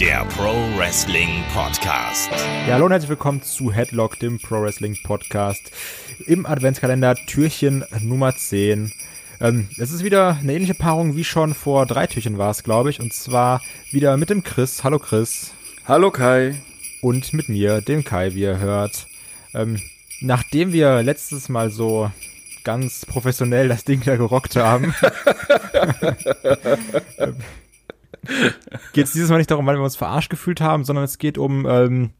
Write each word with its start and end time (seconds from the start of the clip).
der 0.00 0.24
Pro 0.26 0.52
Wrestling 0.76 1.42
Podcast. 1.54 2.30
Ja, 2.66 2.74
hallo 2.74 2.84
und 2.84 2.90
herzlich 2.90 3.08
willkommen 3.08 3.40
zu 3.40 3.72
Headlock, 3.72 4.18
dem 4.18 4.38
Pro 4.38 4.60
Wrestling 4.60 4.98
Podcast. 5.02 5.70
Im 6.26 6.44
Adventskalender 6.44 7.14
Türchen 7.14 7.82
Nummer 8.02 8.36
10. 8.36 8.92
Ähm, 9.40 9.68
es 9.78 9.92
ist 9.92 10.04
wieder 10.04 10.36
eine 10.38 10.52
ähnliche 10.52 10.74
Paarung 10.74 11.16
wie 11.16 11.24
schon 11.24 11.54
vor 11.54 11.86
drei 11.86 12.06
Türchen 12.06 12.36
war 12.36 12.50
es, 12.50 12.62
glaube 12.62 12.90
ich. 12.90 13.00
Und 13.00 13.14
zwar 13.14 13.62
wieder 13.90 14.18
mit 14.18 14.28
dem 14.28 14.42
Chris. 14.42 14.84
Hallo 14.84 14.98
Chris. 14.98 15.54
Hallo 15.86 16.10
Kai. 16.10 16.60
Und 17.00 17.32
mit 17.32 17.48
mir, 17.48 17.80
dem 17.80 18.04
Kai, 18.04 18.34
wie 18.34 18.42
ihr 18.42 18.58
hört. 18.58 19.06
Ähm, 19.54 19.80
nachdem 20.20 20.74
wir 20.74 21.02
letztes 21.02 21.48
Mal 21.48 21.70
so 21.70 22.10
ganz 22.64 23.06
professionell 23.06 23.68
das 23.68 23.84
Ding 23.84 24.02
da 24.04 24.16
gerockt 24.16 24.56
haben, 24.56 24.94
geht 28.92 29.06
es 29.06 29.12
dieses 29.12 29.30
Mal 29.30 29.38
nicht 29.38 29.50
darum, 29.50 29.66
weil 29.66 29.76
wir 29.76 29.82
uns 29.82 29.96
verarscht 29.96 30.30
gefühlt 30.30 30.60
haben, 30.60 30.84
sondern 30.84 31.04
es 31.04 31.18
geht 31.18 31.38
um 31.38 31.66
ähm, 31.66 32.10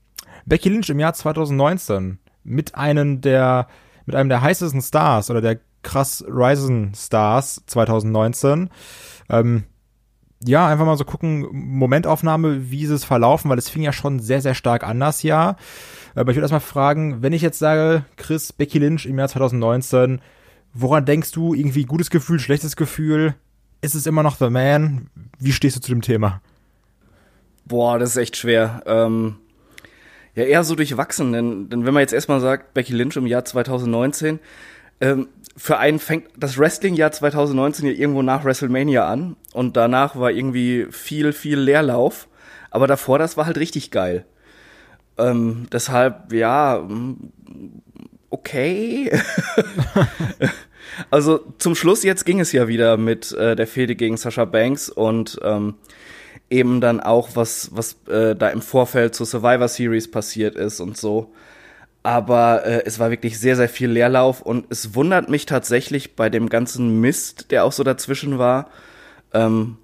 Becky 0.45 0.69
Lynch 0.69 0.89
im 0.91 1.01
Jahr 1.01 1.15
2019 1.15 2.19
mit 2.45 2.75
einem 2.75 3.21
der 3.21 3.67
mit 4.07 4.15
einem 4.15 4.29
der 4.29 4.41
heißesten 4.41 4.81
Stars 4.81 5.31
oder 5.31 5.41
der 5.41 5.59
krass 5.83 6.25
Rising 6.29 6.93
Stars 6.95 7.63
2019. 7.67 8.71
Ähm, 9.29 9.65
ja, 10.45 10.67
einfach 10.69 10.85
mal 10.85 10.97
so 10.97 11.05
gucken, 11.05 11.47
Momentaufnahme, 11.51 12.71
wie 12.71 12.83
ist 12.83 12.91
es 12.91 13.05
verlaufen, 13.05 13.51
weil 13.51 13.59
es 13.59 13.69
fing 13.69 13.83
ja 13.83 13.93
schon 13.93 14.21
sehr, 14.21 14.41
sehr 14.41 14.55
stark 14.55 14.85
an 14.85 15.01
das 15.01 15.23
Jahr. 15.23 15.57
Aber 16.15 16.31
ich 16.31 16.37
würde 16.37 16.45
erstmal 16.45 16.61
fragen, 16.61 17.23
wenn 17.23 17.33
ich 17.33 17.43
jetzt 17.43 17.59
sage, 17.59 18.05
Chris, 18.17 18.53
Becky 18.53 18.79
Lynch 18.79 19.07
im 19.07 19.19
Jahr 19.19 19.29
2019, 19.29 20.21
woran 20.75 21.05
denkst 21.05 21.33
du? 21.33 21.55
Irgendwie 21.55 21.85
gutes 21.85 22.11
Gefühl, 22.11 22.39
schlechtes 22.39 22.77
Gefühl? 22.77 23.35
Ist 23.81 23.95
es 23.95 24.07
immer 24.07 24.23
noch 24.23 24.37
The 24.37 24.51
Man? 24.51 25.09
Wie 25.39 25.53
stehst 25.53 25.77
du 25.77 25.81
zu 25.81 25.93
dem 25.93 26.03
Thema? 26.03 26.41
Boah, 27.65 27.99
das 27.99 28.11
ist 28.11 28.17
echt 28.17 28.37
schwer. 28.37 28.83
Ähm, 28.87 29.37
ja, 30.35 30.45
eher 30.45 30.65
so 30.65 30.75
durchwachsen, 30.75 31.33
denn, 31.33 31.69
denn 31.69 31.87
wenn 31.87 31.95
man 31.95 32.03
jetzt 32.03 32.13
erstmal 32.13 32.41
sagt, 32.41 32.75
Becky 32.75 32.93
Lynch 32.93 33.17
im 33.17 33.27
Jahr 33.27 33.45
2019, 33.45 34.39
ähm, 35.01 35.29
für 35.57 35.79
einen 35.79 35.99
fängt 35.99 36.29
das 36.37 36.59
Wrestling-Jahr 36.59 37.13
2019 37.13 37.87
ja 37.87 37.93
irgendwo 37.93 38.23
nach 38.23 38.45
WrestleMania 38.45 39.09
an 39.09 39.37
und 39.53 39.77
danach 39.77 40.17
war 40.17 40.31
irgendwie 40.31 40.87
viel, 40.91 41.33
viel 41.33 41.59
Leerlauf. 41.59 42.29
Aber 42.71 42.87
davor, 42.87 43.19
das 43.19 43.37
war 43.37 43.47
halt 43.47 43.57
richtig 43.57 43.91
geil. 43.91 44.27
Ähm, 45.17 45.67
deshalb, 45.73 46.33
ja, 46.33 46.79
mm, 46.87 47.33
okay. 48.29 49.11
also 51.11 51.41
zum 51.59 51.75
Schluss 51.75 52.03
jetzt 52.03 52.25
ging 52.25 52.41
es 52.41 52.53
ja 52.53 52.69
wieder 52.69 52.97
mit 52.97 53.33
äh, 53.33 53.57
der 53.57 53.67
Fehde 53.67 53.97
gegen 53.97 54.17
Sasha 54.17 54.45
Banks 54.45 54.89
und 54.89 55.39
ähm, 55.43 55.75
eben 56.51 56.81
dann 56.81 57.01
auch, 57.01 57.31
was, 57.35 57.71
was 57.73 57.97
äh, 58.09 58.37
da 58.37 58.49
im 58.49 58.63
Vorfeld 58.63 59.15
zur 59.15 59.27
Survivor 59.27 59.69
Series 59.69 60.11
passiert 60.11 60.55
ist 60.55 60.81
und 60.81 60.97
so. 60.97 61.33
Aber 62.03 62.65
äh, 62.65 62.83
es 62.85 62.99
war 63.01 63.11
wirklich 63.11 63.39
sehr, 63.41 63.57
sehr 63.57 63.69
viel 63.69 63.91
Leerlauf 63.91 64.41
und 64.43 64.67
es 64.71 64.95
wundert 64.95 65.29
mich 65.29 65.47
tatsächlich 65.47 66.15
bei 66.15 66.31
dem 66.31 66.49
ganzen 66.49 67.01
Mist, 67.01 67.51
der 67.51 67.65
auch 67.65 67.73
so 67.73 67.83
dazwischen 67.83 68.39
war, 68.39 68.71
ähm, 69.35 69.79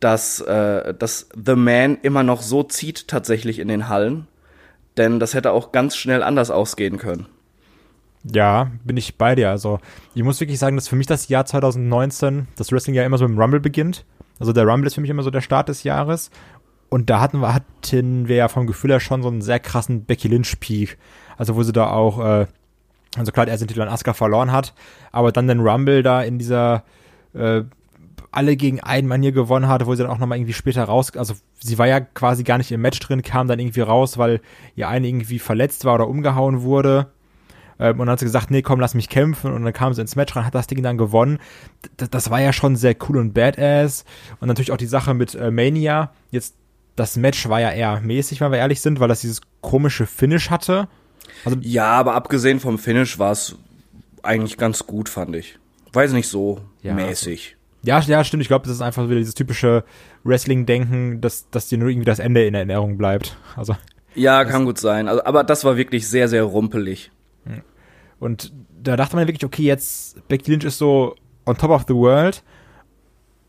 dass, 0.00 0.40
äh, 0.40 0.94
dass 0.94 1.28
The 1.34 1.54
Man 1.54 1.98
immer 2.02 2.24
noch 2.24 2.42
so 2.42 2.64
zieht 2.64 3.06
tatsächlich 3.06 3.60
in 3.60 3.68
den 3.68 3.88
Hallen. 3.88 4.26
Denn 4.96 5.20
das 5.20 5.34
hätte 5.34 5.52
auch 5.52 5.70
ganz 5.70 5.96
schnell 5.96 6.24
anders 6.24 6.50
ausgehen 6.50 6.98
können. 6.98 7.26
Ja, 8.24 8.70
bin 8.84 8.96
ich 8.96 9.16
bei 9.16 9.34
dir. 9.34 9.50
Also, 9.50 9.78
ich 10.14 10.22
muss 10.22 10.40
wirklich 10.40 10.58
sagen, 10.58 10.76
dass 10.76 10.88
für 10.88 10.96
mich 10.96 11.06
das 11.06 11.28
Jahr 11.28 11.46
2019, 11.46 12.48
das 12.56 12.70
Wrestling 12.70 12.94
ja 12.94 13.04
immer 13.04 13.18
so 13.18 13.26
mit 13.26 13.36
dem 13.36 13.40
Rumble 13.40 13.60
beginnt. 13.60 14.04
Also, 14.38 14.52
der 14.52 14.66
Rumble 14.66 14.86
ist 14.86 14.94
für 14.94 15.00
mich 15.00 15.10
immer 15.10 15.22
so 15.22 15.30
der 15.30 15.40
Start 15.40 15.68
des 15.68 15.84
Jahres. 15.84 16.30
Und 16.90 17.08
da 17.08 17.20
hatten 17.20 17.40
wir, 17.40 17.54
hatten 17.54 18.28
wir 18.28 18.36
ja 18.36 18.48
vom 18.48 18.66
Gefühl 18.66 18.90
her 18.90 19.00
schon 19.00 19.22
so 19.22 19.28
einen 19.28 19.42
sehr 19.42 19.60
krassen 19.60 20.04
Becky 20.04 20.28
Lynch-Peak. 20.28 20.98
Also 21.38 21.56
wo 21.56 21.62
sie 21.62 21.72
da 21.72 21.88
auch, 21.88 22.18
äh, 22.18 22.46
also 23.16 23.32
klar, 23.32 23.48
er 23.48 23.56
den 23.56 23.68
Titel 23.68 23.80
an 23.80 23.88
Asuka 23.88 24.12
verloren 24.12 24.52
hat, 24.52 24.74
aber 25.10 25.32
dann 25.32 25.48
den 25.48 25.60
Rumble 25.60 26.02
da 26.02 26.20
in 26.22 26.38
dieser 26.38 26.84
äh, 27.32 27.62
alle 28.32 28.56
gegen 28.56 28.80
einen 28.80 29.08
Manier 29.08 29.32
gewonnen 29.32 29.68
hatte, 29.68 29.86
wo 29.86 29.94
sie 29.94 30.02
dann 30.02 30.12
auch 30.12 30.18
nochmal 30.18 30.38
irgendwie 30.38 30.52
später 30.52 30.84
raus, 30.84 31.16
also 31.16 31.34
sie 31.58 31.78
war 31.78 31.86
ja 31.86 32.00
quasi 32.00 32.44
gar 32.44 32.58
nicht 32.58 32.70
im 32.72 32.80
Match 32.80 32.98
drin, 33.00 33.22
kam 33.22 33.48
dann 33.48 33.58
irgendwie 33.58 33.80
raus, 33.80 34.18
weil 34.18 34.40
ihr 34.76 34.88
eine 34.88 35.08
irgendwie 35.08 35.38
verletzt 35.38 35.84
war 35.84 35.94
oder 35.94 36.08
umgehauen 36.08 36.62
wurde. 36.62 37.06
Ähm, 37.80 37.98
und 37.98 38.06
dann 38.06 38.10
hat 38.10 38.18
sie 38.20 38.26
gesagt, 38.26 38.50
nee, 38.50 38.62
komm, 38.62 38.78
lass 38.78 38.94
mich 38.94 39.08
kämpfen. 39.08 39.52
Und 39.52 39.64
dann 39.64 39.72
kam 39.72 39.92
sie 39.94 40.02
ins 40.02 40.14
Match 40.14 40.36
rein, 40.36 40.44
hat 40.44 40.54
das 40.54 40.66
Ding 40.66 40.82
dann 40.82 40.98
gewonnen. 40.98 41.38
D 41.98 42.06
das 42.10 42.30
war 42.30 42.40
ja 42.40 42.52
schon 42.52 42.76
sehr 42.76 42.94
cool 43.08 43.16
und 43.16 43.32
badass. 43.32 44.04
Und 44.38 44.48
natürlich 44.48 44.70
auch 44.70 44.76
die 44.76 44.86
Sache 44.86 45.14
mit 45.14 45.34
äh, 45.34 45.50
Mania. 45.50 46.12
Jetzt, 46.30 46.54
das 46.94 47.16
Match 47.16 47.48
war 47.48 47.60
ja 47.60 47.70
eher 47.70 48.00
mäßig, 48.00 48.40
wenn 48.40 48.52
wir 48.52 48.58
ehrlich 48.58 48.80
sind, 48.80 49.00
weil 49.00 49.08
das 49.08 49.22
dieses 49.22 49.40
komische 49.62 50.06
Finish 50.06 50.50
hatte. 50.50 50.88
Also 51.44 51.58
ja, 51.62 51.86
aber 51.86 52.14
abgesehen 52.14 52.60
vom 52.60 52.78
Finish 52.78 53.18
war 53.18 53.32
es 53.32 53.56
eigentlich 54.22 54.58
ganz 54.58 54.86
gut, 54.86 55.08
fand 55.08 55.34
ich. 55.34 55.58
Weiß 55.92 56.12
nicht 56.12 56.28
so 56.28 56.60
ja, 56.82 56.94
mäßig. 56.94 57.56
Ja, 57.82 57.98
ja, 58.00 58.22
stimmt. 58.24 58.42
Ich 58.42 58.48
glaube, 58.48 58.66
das 58.66 58.76
ist 58.76 58.82
einfach 58.82 59.04
wieder 59.08 59.18
dieses 59.18 59.34
typische 59.34 59.84
Wrestling-Denken, 60.24 61.22
dass, 61.22 61.48
dass 61.50 61.68
dir 61.68 61.78
nur 61.78 61.88
irgendwie 61.88 62.04
das 62.04 62.18
Ende 62.18 62.44
in 62.44 62.54
Erinnerung 62.54 62.98
bleibt. 62.98 63.38
Also. 63.56 63.74
Ja, 64.14 64.44
kann 64.44 64.66
gut 64.66 64.78
sein. 64.78 65.08
Also, 65.08 65.24
aber 65.24 65.44
das 65.44 65.64
war 65.64 65.78
wirklich 65.78 66.06
sehr, 66.06 66.28
sehr 66.28 66.42
rumpelig. 66.42 67.10
Und 68.20 68.52
da 68.82 68.96
dachte 68.96 69.16
man 69.16 69.26
wirklich, 69.26 69.44
okay, 69.44 69.62
jetzt 69.62 70.28
Becky 70.28 70.52
Lynch 70.52 70.64
ist 70.64 70.78
so 70.78 71.16
on 71.46 71.56
top 71.56 71.70
of 71.70 71.84
the 71.88 71.94
world. 71.94 72.44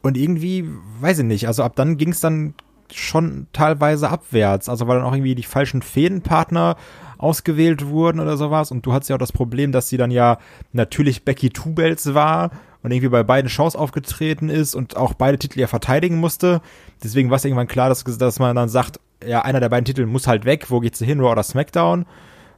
Und 0.02 0.18
irgendwie, 0.18 0.68
weiß 1.00 1.20
ich 1.20 1.26
nicht, 1.26 1.48
also 1.48 1.64
ab 1.64 1.76
dann 1.76 1.98
ging 1.98 2.10
es 2.10 2.22
dann 2.22 2.56
schon 2.92 3.48
teilweise 3.54 4.10
abwärts. 4.10 4.68
Also 4.68 4.88
weil 4.88 4.98
dann 4.98 5.06
auch 5.06 5.14
irgendwie 5.14 5.36
die 5.36 5.44
falschen 5.44 5.82
Fädenpartner 5.82 6.76
ausgewählt 7.18 7.88
wurden 7.88 8.20
oder 8.20 8.38
sowas. 8.38 8.72
Und 8.72 8.86
du 8.86 8.94
hattest 8.94 9.10
ja 9.10 9.16
auch 9.16 9.20
das 9.20 9.32
Problem, 9.32 9.72
dass 9.72 9.90
sie 9.90 9.98
dann 9.98 10.12
ja 10.12 10.40
natürlich 10.74 11.24
Becky 11.24 11.50
Two 11.52 11.72
Belts 11.72 12.14
war 12.14 12.52
und 12.82 12.92
irgendwie 12.92 13.10
bei 13.10 13.24
beiden 13.24 13.50
Shows 13.50 13.76
aufgetreten 13.76 14.50
ist 14.50 14.74
und 14.74 14.98
auch 14.98 15.14
beide 15.14 15.38
Titel 15.38 15.60
ja 15.60 15.68
verteidigen 15.68 16.18
musste. 16.18 16.62
Deswegen 17.04 17.30
war 17.30 17.38
es 17.38 17.46
irgendwann 17.46 17.68
klar, 17.68 17.90
dass, 17.90 18.04
dass 18.04 18.40
man 18.40 18.56
dann 18.56 18.70
sagt, 18.70 19.00
ja, 19.26 19.44
einer 19.44 19.60
der 19.60 19.70
beiden 19.70 19.86
Titel 19.86 20.06
muss 20.08 20.28
halt 20.28 20.46
weg. 20.46 20.72
Wo 20.72 20.80
geht's 20.80 21.00
hin, 21.00 21.20
Raw 21.20 21.32
oder 21.32 21.44
SmackDown? 21.44 22.06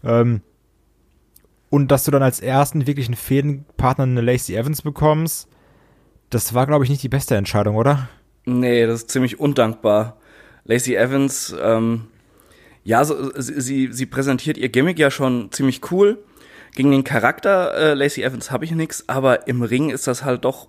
Ähm, 0.03 0.41
und 1.73 1.87
dass 1.87 2.03
du 2.03 2.11
dann 2.11 2.21
als 2.21 2.39
ersten 2.39 2.85
wirklichen 2.85 3.15
Fädenpartner 3.15 4.03
eine 4.03 4.21
Lacey 4.21 4.55
Evans 4.55 4.83
bekommst, 4.83 5.47
das 6.29 6.53
war, 6.53 6.67
glaube 6.67 6.83
ich, 6.83 6.91
nicht 6.91 7.01
die 7.01 7.09
beste 7.09 7.35
Entscheidung, 7.35 7.77
oder? 7.77 8.09
Nee, 8.45 8.85
das 8.85 8.99
ist 8.99 9.09
ziemlich 9.09 9.39
undankbar. 9.39 10.17
Lacey 10.65 10.93
Evans, 10.93 11.55
ähm, 11.59 12.09
ja, 12.83 13.03
so, 13.03 13.31
sie, 13.37 13.91
sie 13.91 14.05
präsentiert 14.05 14.59
ihr 14.59 14.69
Gimmick 14.69 14.99
ja 14.99 15.09
schon 15.09 15.51
ziemlich 15.51 15.91
cool. 15.91 16.23
Gegen 16.75 16.91
den 16.91 17.03
Charakter 17.03 17.73
äh, 17.73 17.93
Lacey 17.95 18.21
Evans 18.21 18.51
habe 18.51 18.65
ich 18.65 18.71
nix, 18.71 19.05
aber 19.07 19.47
im 19.47 19.63
Ring 19.63 19.89
ist 19.89 20.05
das 20.05 20.23
halt 20.23 20.45
doch 20.45 20.67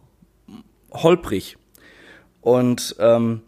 holprig. 0.90 1.58
Und 2.40 2.96
ähm, 2.98 3.42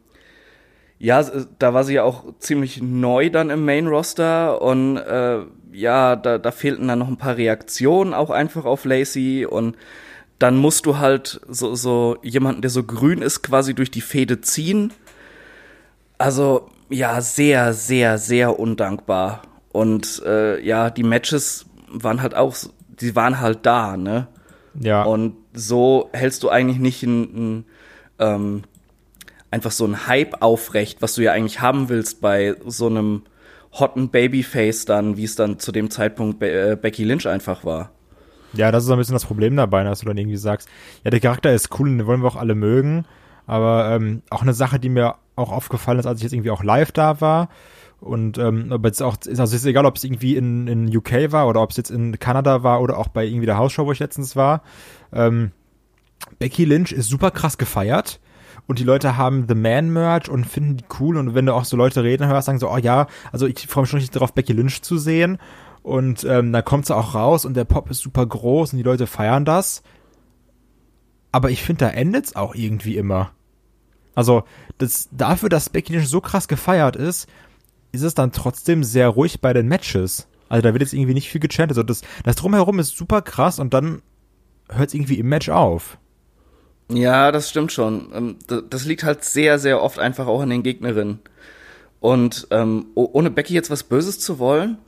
ja, 0.99 1.25
da 1.59 1.73
war 1.73 1.85
sie 1.85 1.95
ja 1.95 2.03
auch 2.03 2.25
ziemlich 2.39 2.83
neu 2.83 3.31
dann 3.31 3.49
im 3.49 3.65
Main 3.65 3.87
Roster 3.87 4.61
und 4.61 4.99
äh, 4.99 5.39
ja, 5.77 6.17
da, 6.17 6.39
da 6.39 6.51
fehlten 6.51 6.89
dann 6.89 6.99
noch 6.99 7.09
ein 7.09 7.19
paar 7.19 7.37
Reaktionen 7.37 8.15
auch 8.15 8.31
einfach 8.31 8.65
auf 8.65 8.85
Lacey 8.85 9.47
und 9.47 9.77
dann 10.39 10.57
musst 10.57 10.87
du 10.87 10.99
halt 10.99 11.41
so, 11.49 11.75
so 11.75 12.17
jemanden, 12.23 12.63
der 12.63 12.71
so 12.71 12.83
grün 12.83 13.23
ist, 13.23 13.43
quasi 13.43 13.75
durch 13.75 13.91
die 13.91 14.01
Fäde 14.01 14.41
ziehen. 14.41 14.93
Also 16.19 16.69
ja, 16.89 17.21
sehr, 17.21 17.73
sehr, 17.73 18.19
sehr 18.19 18.59
undankbar. 18.59 19.43
Und 19.73 20.23
äh, 20.25 20.61
ja, 20.63 20.91
die 20.91 21.03
Matches 21.03 21.67
waren 21.89 22.23
halt 22.23 22.35
auch, 22.35 22.57
die 23.01 23.17
waren 23.17 23.41
halt 23.41 23.65
da, 23.65 23.97
ne? 23.97 24.29
Ja. 24.79 25.03
Und 25.05 25.37
so 25.55 26.11
hältst 26.13 26.43
du 26.43 26.51
eigentlich 26.51 26.79
nicht 26.79 27.03
ein, 27.03 27.23
ein 27.23 27.65
ähm, 28.19 28.63
einfach 29.51 29.71
so 29.71 29.87
ein 29.87 30.07
Hype 30.07 30.43
aufrecht, 30.43 31.01
was 31.01 31.15
du 31.15 31.23
ja 31.23 31.33
eigentlich 31.33 31.61
haben 31.61 31.89
willst 31.89 32.21
bei 32.21 32.57
so 32.67 32.87
einem 32.87 33.23
hotten 33.79 34.09
Babyface 34.09 34.85
dann, 34.85 35.17
wie 35.17 35.25
es 35.25 35.37
dann 35.37 35.59
zu 35.59 35.73
dem 35.73 35.91
Zeitpunkt 35.91 36.39
Be 36.39 36.51
äh, 36.51 36.77
Becky 36.77 37.05
Lynch 37.05 37.29
einfach 37.29 37.65
war. 37.65 37.91
Ja, 38.53 38.73
das 38.73 38.85
ist 38.85 38.91
ein 38.91 38.99
bisschen 38.99 39.15
das 39.15 39.27
Problem 39.27 39.57
dabei, 39.57 39.85
dass 39.85 40.01
du 40.01 40.07
dann 40.07 40.17
irgendwie 40.17 40.37
sagst, 40.37 40.69
ja, 41.05 41.11
der 41.11 41.21
Charakter 41.21 41.53
ist 41.53 41.79
cool 41.79 41.89
und 41.89 41.99
den 41.99 42.07
wollen 42.07 42.23
wir 42.23 42.29
auch 42.29 42.37
alle 42.37 42.55
mögen, 42.55 43.05
aber 43.47 43.91
ähm, 43.95 44.23
auch 44.31 44.43
eine 44.43 44.55
Sache, 44.55 44.79
die 44.79 44.89
mir 44.89 45.17
auch 45.35 45.53
aufgefallen 45.53 45.99
ist, 45.99 46.07
als 46.07 46.21
ich 46.21 46.25
jetzt 46.25 46.33
irgendwie 46.33 46.51
auch 46.51 46.63
live 46.63 46.93
da 46.93 47.21
war, 47.21 47.49
und 48.01 48.39
ähm, 48.39 48.73
aber 48.73 48.89
jetzt 48.89 49.03
auch, 49.03 49.17
also 49.27 49.57
ist 49.57 49.65
egal, 49.65 49.87
ob 49.87 49.97
es 49.97 50.05
irgendwie 50.05 50.37
in, 50.37 50.69
in 50.69 50.95
UK 50.97 51.33
war 51.33 51.49
oder 51.49 51.63
ob 51.63 51.71
es 51.71 51.77
jetzt 51.77 51.91
in 51.91 52.19
Kanada 52.19 52.63
war 52.63 52.83
oder 52.83 52.99
auch 52.99 53.09
bei 53.09 53.25
irgendwie 53.25 53.47
der 53.47 53.57
Hausshow, 53.57 53.87
wo 53.87 53.93
ich 53.93 54.01
letztens 54.01 54.37
war. 54.37 54.63
Ähm, 55.13 55.53
Becky 56.39 56.65
Lynch 56.65 56.93
ist 56.93 57.09
super 57.09 57.31
krass 57.31 57.57
gefeiert 57.57 58.21
und 58.67 58.79
die 58.79 58.85
Leute 58.85 59.17
haben 59.17 59.47
The 59.49 59.55
Man 59.55 59.93
Merch 59.93 60.29
und 60.29 60.45
finden 60.45 60.79
die 60.79 60.85
cool 61.01 61.17
und 61.17 61.35
wenn 61.35 61.47
du 61.47 61.55
auch 61.55 61.65
so 61.65 61.77
Leute 61.77 62.03
reden 62.03 62.27
hörst, 62.27 62.47
sagen 62.47 62.59
so, 62.59 62.71
oh 62.71 62.79
ja, 62.79 63.07
also 63.33 63.47
ich 63.47 63.67
freue 63.67 63.83
mich 63.83 63.91
schon 63.91 63.99
richtig 63.99 64.15
darauf, 64.15 64.33
Becky 64.33 64.53
Lynch 64.53 64.83
zu 64.83 64.99
sehen 64.99 65.39
und 65.83 66.25
ähm, 66.25 66.53
dann 66.53 66.65
kommt 66.65 66.87
sie 66.87 66.97
auch 66.97 67.15
raus 67.15 67.45
und 67.45 67.55
der 67.55 67.65
Pop 67.65 67.91
ist 67.91 68.01
super 68.01 68.27
groß 68.27 68.73
und 68.73 68.79
die 68.79 68.83
Leute 68.83 69.07
feiern 69.07 69.45
das. 69.45 69.83
Aber 71.31 71.51
ich 71.51 71.63
finde, 71.63 71.85
da 71.85 71.91
endet's 71.91 72.35
auch 72.35 72.55
irgendwie 72.55 72.97
immer. 72.97 73.31
Also, 74.15 74.45
das, 74.79 75.09
dafür, 75.13 75.49
dass 75.49 75.69
Becky 75.69 75.93
Lynch 75.93 76.09
so 76.09 76.21
krass 76.21 76.49
gefeiert 76.49 76.97
ist, 76.97 77.29
ist 77.93 78.03
es 78.03 78.15
dann 78.15 78.33
trotzdem 78.33 78.83
sehr 78.83 79.09
ruhig 79.09 79.41
bei 79.41 79.53
den 79.53 79.69
Matches. 79.69 80.27
Also 80.49 80.63
da 80.63 80.73
wird 80.73 80.83
jetzt 80.83 80.93
irgendwie 80.93 81.15
nicht 81.15 81.29
viel 81.29 81.41
gechantet. 81.41 81.77
Also 81.77 81.83
das, 81.83 82.03
das 82.25 82.37
drumherum 82.37 82.79
ist 82.79 82.97
super 82.97 83.23
krass 83.23 83.59
und 83.59 83.75
dann 83.75 84.03
hört 84.69 84.89
es 84.89 84.95
irgendwie 84.95 85.19
im 85.19 85.29
Match 85.29 85.49
auf. 85.49 85.99
Ja, 86.89 87.33
das 87.33 87.51
stimmt 87.51 87.73
schon. 87.73 88.13
Ähm, 88.15 88.37
das 88.71 88.85
liegt 88.85 89.05
halt 89.05 89.25
sehr, 89.25 89.59
sehr 89.59 89.83
oft 89.83 89.99
einfach 89.99 90.27
auch 90.27 90.41
an 90.41 90.51
den 90.51 90.63
Gegnerinnen. 90.63 91.21
Und 92.01 92.47
ähm, 92.51 92.87
ohne 92.95 93.31
Becky 93.31 93.55
jetzt 93.55 93.71
was 93.71 93.83
Böses 93.83 94.21
zu 94.21 94.39
wollen, 94.39 94.79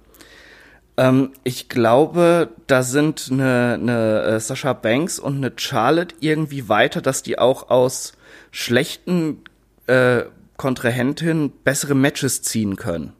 ähm, 0.96 1.32
ich 1.44 1.68
glaube, 1.68 2.50
da 2.66 2.82
sind 2.82 3.28
eine, 3.30 3.78
eine 3.80 4.22
äh, 4.22 4.40
Sascha 4.40 4.72
Banks 4.72 5.18
und 5.18 5.36
eine 5.36 5.52
Charlotte 5.56 6.14
irgendwie 6.20 6.68
weiter, 6.68 7.00
dass 7.00 7.22
die 7.22 7.38
auch 7.38 7.70
aus 7.70 8.12
schlechten 8.50 9.42
äh, 9.86 10.22
Kontrahentinnen 10.56 11.50
bessere 11.64 11.94
Matches 11.94 12.42
ziehen 12.42 12.76
können. 12.76 13.12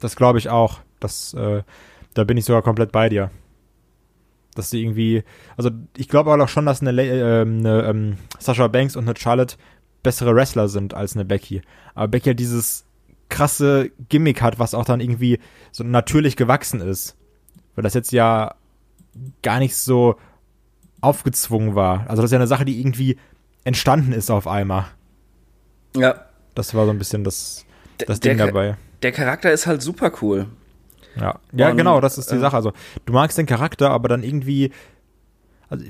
Das 0.00 0.14
glaube 0.14 0.38
ich 0.38 0.50
auch. 0.50 0.80
Das, 1.00 1.34
äh, 1.34 1.62
da 2.14 2.24
bin 2.24 2.36
ich 2.36 2.44
sogar 2.44 2.62
komplett 2.62 2.92
bei 2.92 3.08
dir. 3.08 3.30
Dass 4.54 4.70
sie 4.70 4.82
irgendwie, 4.82 5.24
also 5.56 5.70
ich 5.96 6.08
glaube 6.08 6.30
auch 6.30 6.48
schon, 6.48 6.66
dass 6.66 6.82
eine, 6.82 6.90
äh, 7.02 7.40
eine 7.40 7.84
ähm, 7.84 8.18
Sasha 8.38 8.68
Banks 8.68 8.96
und 8.96 9.04
eine 9.08 9.16
Charlotte 9.16 9.56
bessere 10.02 10.34
Wrestler 10.34 10.68
sind 10.68 10.94
als 10.94 11.14
eine 11.14 11.24
Becky. 11.24 11.62
Aber 11.94 12.08
Becky 12.08 12.30
hat 12.30 12.40
dieses 12.40 12.84
krasse 13.28 13.90
Gimmick 14.08 14.42
hat, 14.42 14.58
was 14.58 14.74
auch 14.74 14.84
dann 14.84 15.00
irgendwie 15.00 15.38
so 15.70 15.84
natürlich 15.84 16.36
gewachsen 16.36 16.80
ist. 16.80 17.16
Weil 17.74 17.84
das 17.84 17.94
jetzt 17.94 18.12
ja 18.12 18.54
gar 19.42 19.58
nicht 19.58 19.76
so 19.76 20.16
aufgezwungen 21.00 21.74
war. 21.74 22.06
Also 22.08 22.22
das 22.22 22.30
ist 22.30 22.32
ja 22.32 22.38
eine 22.38 22.46
Sache, 22.46 22.64
die 22.64 22.78
irgendwie 22.80 23.16
entstanden 23.64 24.12
ist 24.12 24.30
auf 24.30 24.46
einmal. 24.46 24.86
Ja. 25.96 26.26
Das 26.54 26.74
war 26.74 26.84
so 26.84 26.90
ein 26.90 26.98
bisschen 26.98 27.24
das, 27.24 27.64
das 28.06 28.20
Ding 28.20 28.36
der, 28.36 28.46
dabei. 28.46 28.76
Der 29.02 29.12
Charakter 29.12 29.50
ist 29.50 29.66
halt 29.66 29.82
super 29.82 30.12
cool. 30.20 30.46
Ja, 31.20 31.38
ja 31.52 31.70
Und, 31.70 31.76
genau, 31.76 32.00
das 32.00 32.18
ist 32.18 32.30
die 32.30 32.36
äh, 32.36 32.40
Sache. 32.40 32.56
Also 32.56 32.72
du 33.04 33.12
magst 33.12 33.38
den 33.38 33.46
Charakter, 33.46 33.90
aber 33.90 34.08
dann 34.08 34.22
irgendwie, 34.22 34.72
also, 35.68 35.84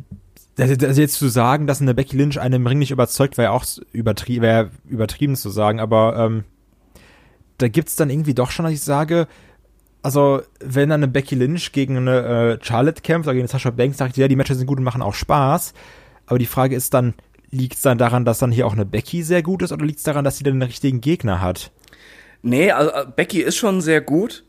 also 0.59 1.01
jetzt 1.01 1.15
zu 1.15 1.29
sagen, 1.29 1.67
dass 1.67 1.81
eine 1.81 1.95
Becky 1.95 2.17
Lynch 2.17 2.41
einen 2.41 2.55
im 2.55 2.67
Ring 2.67 2.79
nicht 2.79 2.91
überzeugt, 2.91 3.39
wäre 3.39 3.53
auch 3.53 3.65
übertrie 3.93 4.41
wär 4.41 4.71
übertrieben 4.89 5.37
zu 5.37 5.51
sagen, 5.51 5.81
aber 5.81 6.17
ähm, 6.17 6.45
da 7.59 7.69
gibt's 7.69 7.97
dann 7.97 8.11
irgendwie 8.11 8.35
doch 8.35 8.51
schon, 8.51 8.65
dass 8.65 8.75
ich 8.75 8.83
sage, 8.83 9.29
also 10.03 10.43
wenn 10.61 10.89
dann 10.89 11.03
eine 11.03 11.09
Becky 11.09 11.37
Lynch 11.37 11.73
gegen 11.73 11.97
eine 11.97 12.59
äh, 12.61 12.65
Charlotte 12.65 13.03
kämpft 13.03 13.29
oder 13.29 13.35
gegen 13.35 13.47
Sasha 13.47 13.71
Banks, 13.71 13.99
sage 13.99 14.11
ich, 14.11 14.17
ja, 14.17 14.29
die 14.29 14.37
Matches 14.37 14.59
sind 14.59 14.67
gut 14.67 14.79
und 14.79 14.85
machen 14.85 15.03
auch 15.03 15.15
Spaß. 15.15 15.73
Aber 16.27 16.39
die 16.39 16.47
Frage 16.47 16.75
ist 16.75 16.93
dann, 16.95 17.15
liegt 17.51 17.75
es 17.75 17.83
dann 17.83 17.99
daran, 17.99 18.25
dass 18.25 18.39
dann 18.39 18.51
hier 18.51 18.67
auch 18.67 18.73
eine 18.73 18.85
Becky 18.85 19.23
sehr 19.23 19.43
gut 19.43 19.63
ist 19.63 19.73
oder 19.73 19.85
liegt 19.85 19.99
es 19.99 20.05
daran, 20.05 20.25
dass 20.25 20.39
sie 20.39 20.45
dann 20.45 20.55
den 20.55 20.63
richtigen 20.63 21.01
Gegner 21.01 21.41
hat? 21.41 21.71
Nee, 22.43 22.73
also 22.73 22.91
äh, 22.91 23.07
Becky 23.15 23.41
ist 23.41 23.57
schon 23.57 23.81
sehr 23.81 24.01
gut. 24.01 24.45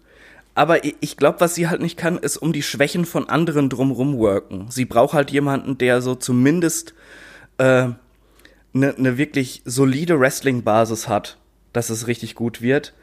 Aber 0.55 0.83
ich 0.83 1.17
glaube, 1.17 1.41
was 1.41 1.55
sie 1.55 1.67
halt 1.67 1.81
nicht 1.81 1.97
kann, 1.97 2.17
ist 2.17 2.37
um 2.37 2.53
die 2.53 2.61
Schwächen 2.61 3.05
von 3.05 3.27
anderen 3.27 3.69
drumrum 3.69 4.17
worken. 4.17 4.67
Sie 4.69 4.85
braucht 4.85 5.13
halt 5.13 5.31
jemanden, 5.31 5.77
der 5.77 6.01
so 6.01 6.13
zumindest 6.13 6.93
eine 7.57 7.97
äh, 8.73 8.77
ne, 8.77 8.93
ne 8.97 9.17
wirklich 9.17 9.63
solide 9.65 10.19
Wrestling-Basis 10.19 11.07
hat, 11.07 11.37
dass 11.73 11.89
es 11.89 12.05
richtig 12.05 12.35
gut 12.35 12.61
wird. 12.61 12.93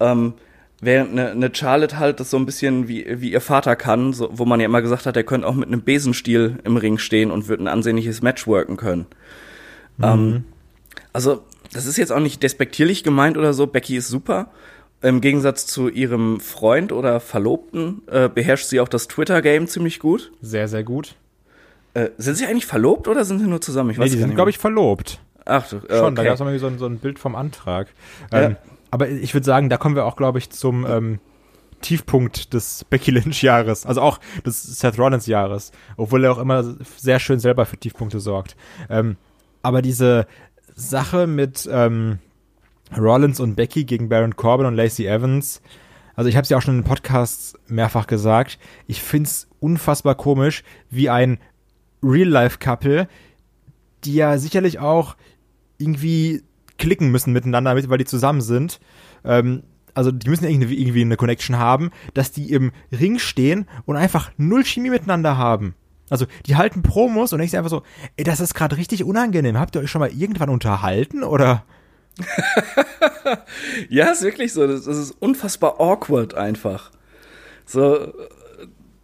Ähm, 0.00 0.34
während 0.80 1.12
eine, 1.12 1.34
ne 1.36 1.50
Charlotte 1.52 1.98
halt 1.98 2.18
das 2.18 2.30
so 2.30 2.36
ein 2.38 2.46
bisschen 2.46 2.88
wie, 2.88 3.20
wie 3.20 3.30
ihr 3.30 3.40
Vater 3.40 3.76
kann, 3.76 4.12
so, 4.12 4.28
wo 4.32 4.44
man 4.44 4.58
ja 4.58 4.66
immer 4.66 4.82
gesagt 4.82 5.06
hat, 5.06 5.16
er 5.16 5.24
könnte 5.24 5.46
auch 5.46 5.54
mit 5.54 5.68
einem 5.68 5.82
Besenstiel 5.82 6.58
im 6.64 6.76
Ring 6.76 6.98
stehen 6.98 7.30
und 7.30 7.48
würde 7.48 7.64
ein 7.64 7.68
ansehnliches 7.68 8.20
Match 8.20 8.48
worken 8.48 8.76
können. 8.76 9.06
Mhm. 9.98 10.04
Ähm, 10.04 10.44
also, 11.12 11.44
das 11.72 11.86
ist 11.86 11.96
jetzt 11.96 12.12
auch 12.12 12.20
nicht 12.20 12.42
despektierlich 12.42 13.04
gemeint 13.04 13.38
oder 13.38 13.52
so. 13.52 13.66
Becky 13.66 13.96
ist 13.96 14.08
super. 14.08 14.50
Im 15.02 15.20
Gegensatz 15.20 15.66
zu 15.66 15.88
ihrem 15.88 16.40
Freund 16.40 16.90
oder 16.90 17.20
Verlobten 17.20 18.02
äh, 18.10 18.28
beherrscht 18.28 18.66
sie 18.66 18.80
auch 18.80 18.88
das 18.88 19.08
Twitter-Game 19.08 19.68
ziemlich 19.68 19.98
gut. 19.98 20.32
Sehr, 20.40 20.68
sehr 20.68 20.84
gut. 20.84 21.16
Äh, 21.94 22.10
sind 22.18 22.36
sie 22.36 22.46
eigentlich 22.46 22.66
verlobt 22.66 23.06
oder 23.06 23.24
sind 23.24 23.38
sie 23.38 23.46
nur 23.46 23.60
zusammen? 23.60 23.90
Ich 23.90 23.98
nee, 23.98 24.04
weiß 24.04 24.12
die 24.12 24.18
sind, 24.18 24.34
glaube 24.34 24.50
ich, 24.50 24.58
verlobt. 24.58 25.20
Ach 25.44 25.68
du, 25.68 25.76
äh, 25.76 25.98
Schon, 25.98 26.14
da 26.14 26.24
gab 26.24 26.34
es 26.34 26.40
mal 26.40 26.58
so, 26.58 26.66
ein, 26.66 26.78
so 26.78 26.86
ein 26.86 26.98
Bild 26.98 27.18
vom 27.18 27.36
Antrag. 27.36 27.88
Ähm, 28.32 28.52
ja. 28.52 28.56
Aber 28.90 29.08
ich 29.08 29.34
würde 29.34 29.44
sagen, 29.44 29.68
da 29.68 29.76
kommen 29.76 29.94
wir 29.94 30.04
auch, 30.06 30.16
glaube 30.16 30.38
ich, 30.38 30.50
zum 30.50 30.86
ähm, 30.86 31.18
Tiefpunkt 31.82 32.52
des 32.54 32.84
Becky 32.84 33.10
Lynch-Jahres. 33.12 33.86
Also 33.86 34.00
auch 34.00 34.18
des 34.44 34.62
Seth 34.62 34.98
Rollins-Jahres. 34.98 35.72
Obwohl 35.96 36.24
er 36.24 36.32
auch 36.32 36.38
immer 36.38 36.76
sehr 36.96 37.18
schön 37.18 37.38
selber 37.38 37.66
für 37.66 37.76
Tiefpunkte 37.76 38.20
sorgt. 38.20 38.56
Ähm, 38.88 39.16
aber 39.62 39.82
diese 39.82 40.26
Sache 40.74 41.26
mit 41.26 41.68
ähm, 41.70 42.18
Rollins 42.96 43.40
und 43.40 43.56
Becky 43.56 43.84
gegen 43.84 44.08
Baron 44.08 44.36
Corbin 44.36 44.66
und 44.66 44.74
Lacey 44.74 45.06
Evans. 45.06 45.62
Also 46.14 46.28
ich 46.28 46.36
habe 46.36 46.44
es 46.44 46.48
ja 46.48 46.56
auch 46.56 46.62
schon 46.62 46.78
in 46.78 46.84
Podcasts 46.84 47.54
mehrfach 47.66 48.06
gesagt. 48.06 48.58
Ich 48.86 49.02
find's 49.02 49.48
unfassbar 49.60 50.14
komisch, 50.14 50.62
wie 50.90 51.10
ein 51.10 51.38
Real-Life-Couple, 52.02 53.08
die 54.04 54.14
ja 54.14 54.38
sicherlich 54.38 54.78
auch 54.78 55.16
irgendwie 55.78 56.42
klicken 56.78 57.10
müssen 57.10 57.32
miteinander, 57.32 57.74
weil 57.88 57.98
die 57.98 58.04
zusammen 58.04 58.40
sind. 58.40 58.80
Ähm, 59.24 59.62
also 59.94 60.10
die 60.12 60.28
müssen 60.28 60.44
irgendwie, 60.44 60.78
irgendwie 60.80 61.02
eine 61.02 61.16
Connection 61.16 61.58
haben, 61.58 61.90
dass 62.14 62.30
die 62.30 62.52
im 62.52 62.72
Ring 62.92 63.18
stehen 63.18 63.66
und 63.86 63.96
einfach 63.96 64.30
null 64.36 64.64
Chemie 64.64 64.90
miteinander 64.90 65.38
haben. 65.38 65.74
Also 66.08 66.26
die 66.46 66.56
halten 66.56 66.82
Promos 66.82 67.32
und 67.32 67.38
denkst 67.38 67.52
dir 67.52 67.58
einfach 67.58 67.70
so, 67.70 67.82
ey, 68.16 68.24
das 68.24 68.40
ist 68.40 68.54
gerade 68.54 68.76
richtig 68.76 69.04
unangenehm. 69.04 69.58
Habt 69.58 69.74
ihr 69.74 69.82
euch 69.82 69.90
schon 69.90 70.00
mal 70.00 70.10
irgendwann 70.10 70.50
unterhalten 70.50 71.24
oder? 71.24 71.64
ja, 73.88 74.06
ist 74.06 74.22
wirklich 74.22 74.52
so. 74.52 74.66
Das, 74.66 74.84
das, 74.84 74.96
ist 74.96 75.16
unfassbar 75.20 75.80
awkward 75.80 76.34
einfach. 76.34 76.90
So, 77.64 78.12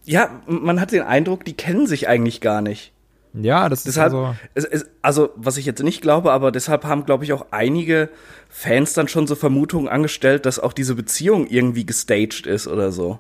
ja, 0.05 0.31
man 0.47 0.81
hat 0.81 0.93
den 0.93 1.03
Eindruck, 1.03 1.44
die 1.44 1.55
kennen 1.55 1.87
sich 1.87 2.09
eigentlich 2.09 2.41
gar 2.41 2.62
nicht. 2.62 2.93
Ja, 3.35 3.69
das 3.69 3.85
deshalb, 3.85 4.12
ist 4.12 4.19
also, 4.19 4.37
es, 4.55 4.64
es, 4.64 4.87
also 5.00 5.31
was 5.37 5.56
ich 5.56 5.64
jetzt 5.64 5.82
nicht 5.82 6.03
glaube, 6.03 6.32
aber 6.32 6.53
deshalb 6.53 6.85
haben, 6.85 7.06
glaube 7.06 7.25
ich, 7.25 7.32
auch 7.32 7.47
einige 7.50 8.11
Fans 8.50 8.93
dann 8.93 9.09
schon 9.09 9.26
so 9.26 9.35
Vermutungen 9.35 9.88
angestellt, 9.88 10.44
dass 10.44 10.59
auch 10.59 10.75
diese 10.75 10.94
Beziehung 10.94 11.47
irgendwie 11.47 11.87
gestaged 11.87 12.47
ist 12.47 12.69
oder 12.69 12.93
so. 12.93 13.19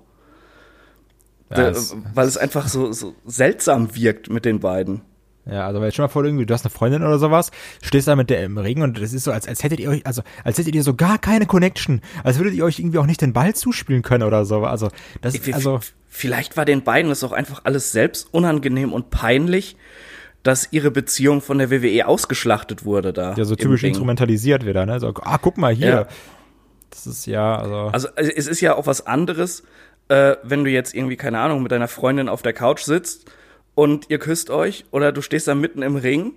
Ja, 1.50 1.68
es, 1.68 1.96
weil 2.14 2.26
es 2.26 2.36
einfach 2.36 2.68
so, 2.68 2.92
so 2.92 3.14
seltsam 3.24 3.94
wirkt 3.94 4.30
mit 4.30 4.44
den 4.44 4.60
beiden. 4.60 5.02
Ja, 5.44 5.66
also 5.66 5.82
jetzt 5.82 5.96
schon 5.96 6.04
mal 6.04 6.08
vor 6.08 6.24
irgendwie, 6.24 6.46
du 6.46 6.54
hast 6.54 6.64
eine 6.64 6.70
Freundin 6.70 7.02
oder 7.02 7.18
sowas, 7.18 7.50
stehst 7.82 8.06
da 8.06 8.14
mit 8.14 8.30
der 8.30 8.44
im 8.44 8.58
Ring 8.58 8.82
und 8.82 9.00
das 9.00 9.12
ist 9.12 9.24
so, 9.24 9.32
als, 9.32 9.48
als 9.48 9.64
hättet 9.64 9.80
ihr 9.80 9.90
euch, 9.90 10.06
also 10.06 10.22
als 10.44 10.58
hättet 10.58 10.74
ihr 10.74 10.84
so 10.84 10.94
gar 10.94 11.18
keine 11.18 11.46
Connection, 11.46 12.00
als 12.22 12.38
würdet 12.38 12.54
ihr 12.54 12.64
euch 12.64 12.78
irgendwie 12.78 12.98
auch 12.98 13.06
nicht 13.06 13.20
den 13.20 13.32
Ball 13.32 13.54
zuspielen 13.54 14.02
können 14.02 14.22
oder 14.22 14.44
so. 14.44 14.64
Also 14.64 14.88
das 15.20 15.34
ist 15.34 15.52
also. 15.52 15.80
Vielleicht 16.08 16.56
war 16.56 16.64
den 16.64 16.82
beiden 16.82 17.08
das 17.08 17.24
auch 17.24 17.32
einfach 17.32 17.62
alles 17.64 17.90
selbst 17.90 18.28
unangenehm 18.32 18.92
und 18.92 19.10
peinlich, 19.10 19.76
dass 20.42 20.68
ihre 20.70 20.90
Beziehung 20.90 21.40
von 21.40 21.58
der 21.58 21.70
WWE 21.70 22.06
ausgeschlachtet 22.06 22.84
wurde 22.84 23.12
da. 23.12 23.34
Ja, 23.34 23.44
so 23.44 23.56
typisch 23.56 23.82
instrumentalisiert 23.82 24.64
wieder, 24.66 24.86
ne? 24.86 25.00
So, 25.00 25.12
ah, 25.22 25.38
guck 25.38 25.56
mal 25.56 25.74
hier. 25.74 25.88
Ja. 25.88 26.08
Das 26.90 27.06
ist 27.06 27.26
ja, 27.26 27.56
also. 27.56 27.76
Also 27.92 28.08
es 28.16 28.46
ist 28.46 28.60
ja 28.60 28.76
auch 28.76 28.86
was 28.86 29.06
anderes, 29.06 29.64
äh, 30.08 30.36
wenn 30.44 30.62
du 30.62 30.70
jetzt 30.70 30.94
irgendwie, 30.94 31.16
keine 31.16 31.40
Ahnung, 31.40 31.62
mit 31.62 31.72
deiner 31.72 31.88
Freundin 31.88 32.28
auf 32.28 32.42
der 32.42 32.52
Couch 32.52 32.82
sitzt 32.82 33.26
und 33.74 34.10
ihr 34.10 34.18
küsst 34.18 34.50
euch 34.50 34.84
oder 34.90 35.12
du 35.12 35.22
stehst 35.22 35.48
da 35.48 35.54
mitten 35.54 35.82
im 35.82 35.96
Ring 35.96 36.34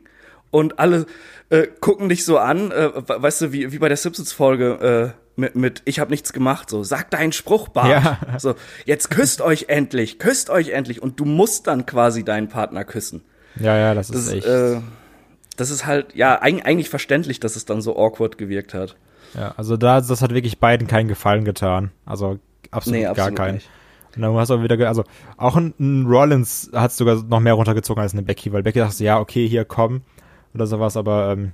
und 0.52 0.80
alle 0.80 1.06
äh, 1.50 1.68
gucken 1.80 2.10
dich 2.10 2.26
so 2.26 2.38
an, 2.38 2.72
äh, 2.72 2.90
weißt 2.94 3.42
du, 3.42 3.52
wie, 3.52 3.72
wie 3.72 3.80
bei 3.80 3.88
der 3.88 3.98
Simpsons-Folge 3.98 5.14
äh, 5.16 5.22
mit, 5.36 5.56
mit 5.56 5.82
Ich 5.86 6.00
habe 6.00 6.12
nichts 6.12 6.34
gemacht, 6.34 6.70
so, 6.70 6.84
sag 6.84 7.12
deinen 7.12 7.34
Spruch, 7.34 7.68
Bart. 7.68 7.90
Ja. 7.90 8.20
So, 8.40 8.56
jetzt 8.86 9.10
küsst 9.10 9.42
euch 9.42 9.66
endlich, 9.68 10.18
küsst 10.18 10.50
euch 10.50 10.70
endlich 10.70 11.02
und 11.02 11.20
du 11.20 11.26
musst 11.26 11.68
dann 11.68 11.86
quasi 11.86 12.24
deinen 12.24 12.48
Partner 12.48 12.86
küssen. 12.86 13.24
Ja, 13.60 13.78
ja, 13.78 13.94
das, 13.94 14.08
das 14.08 14.28
ist 14.28 14.34
echt. 14.34 14.48
Äh, 14.48 14.82
das 15.58 15.70
ist 15.70 15.86
halt, 15.86 16.16
ja, 16.16 16.42
eigentlich 16.42 16.90
verständlich, 16.90 17.40
dass 17.40 17.56
es 17.56 17.66
dann 17.66 17.82
so 17.82 17.98
awkward 17.98 18.38
gewirkt 18.38 18.74
hat. 18.74 18.96
Ja, 19.34 19.54
also 19.58 19.78
da, 19.78 20.02
das 20.02 20.22
hat 20.22 20.34
wirklich 20.34 20.60
beiden 20.60 20.88
keinen 20.88 21.08
Gefallen 21.08 21.46
getan. 21.46 21.92
Also 22.06 22.40
absolut, 22.72 23.00
nee, 23.00 23.06
absolut 23.06 23.36
gar 23.36 23.46
keinen. 23.46 23.56
Nicht. 23.56 23.70
Und 24.16 24.22
dann 24.22 24.36
hast 24.36 24.50
du 24.50 24.56
auch 24.56 24.64
wieder, 24.64 24.88
also 24.88 25.04
auch 25.38 25.56
ein, 25.56 25.74
ein 25.80 26.06
Rollins 26.06 26.70
hat 26.74 26.92
es 26.92 26.98
sogar 26.98 27.24
noch 27.24 27.40
mehr 27.40 27.54
runtergezogen 27.54 28.02
als 28.02 28.14
eine 28.14 28.24
Becky, 28.24 28.54
weil 28.54 28.64
Becky 28.64 28.80
dachte, 28.80 29.04
ja, 29.04 29.20
okay, 29.20 29.48
hier 29.48 29.66
komm 29.66 30.02
oder 30.54 30.68
sowas, 30.68 30.96
aber 30.96 31.34
ähm, 31.34 31.52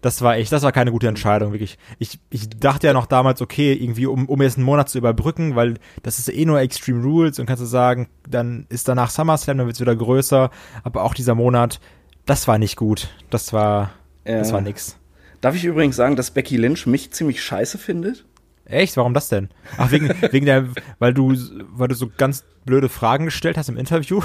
das 0.00 0.22
war 0.22 0.36
echt, 0.36 0.52
das 0.52 0.62
war 0.62 0.70
keine 0.70 0.92
gute 0.92 1.08
Entscheidung, 1.08 1.52
wirklich. 1.52 1.76
Ich, 1.98 2.20
ich 2.30 2.48
dachte 2.48 2.86
ja 2.86 2.92
noch 2.92 3.06
damals, 3.06 3.42
okay, 3.42 3.72
irgendwie, 3.72 4.06
um, 4.06 4.28
um 4.28 4.40
jetzt 4.42 4.56
einen 4.56 4.64
Monat 4.64 4.88
zu 4.88 4.98
überbrücken, 4.98 5.56
weil 5.56 5.74
das 6.02 6.18
ist 6.18 6.32
eh 6.32 6.44
nur 6.44 6.60
Extreme 6.60 7.02
Rules 7.02 7.38
und 7.38 7.46
kannst 7.46 7.62
du 7.62 7.66
sagen, 7.66 8.08
dann 8.28 8.66
ist 8.68 8.86
danach 8.86 9.10
SummerSlam, 9.10 9.58
dann 9.58 9.66
wird's 9.66 9.80
wieder 9.80 9.96
größer, 9.96 10.50
aber 10.84 11.02
auch 11.02 11.14
dieser 11.14 11.34
Monat, 11.34 11.80
das 12.26 12.46
war 12.46 12.58
nicht 12.58 12.76
gut. 12.76 13.08
Das 13.30 13.52
war, 13.52 13.90
ja. 14.24 14.38
das 14.38 14.52
war 14.52 14.60
nix. 14.60 14.96
Darf 15.40 15.56
ich 15.56 15.64
übrigens 15.64 15.96
sagen, 15.96 16.16
dass 16.16 16.30
Becky 16.30 16.56
Lynch 16.56 16.86
mich 16.86 17.10
ziemlich 17.10 17.42
scheiße 17.42 17.76
findet? 17.76 18.24
Echt? 18.66 18.96
Warum 18.96 19.14
das 19.14 19.28
denn? 19.28 19.50
Ach, 19.76 19.90
wegen, 19.90 20.08
wegen 20.30 20.46
der, 20.46 20.68
weil 20.98 21.14
du, 21.14 21.34
weil 21.72 21.88
du 21.88 21.94
so 21.94 22.10
ganz 22.16 22.44
blöde 22.64 22.88
Fragen 22.88 23.26
gestellt 23.26 23.58
hast 23.58 23.68
im 23.68 23.76
Interview? 23.76 24.22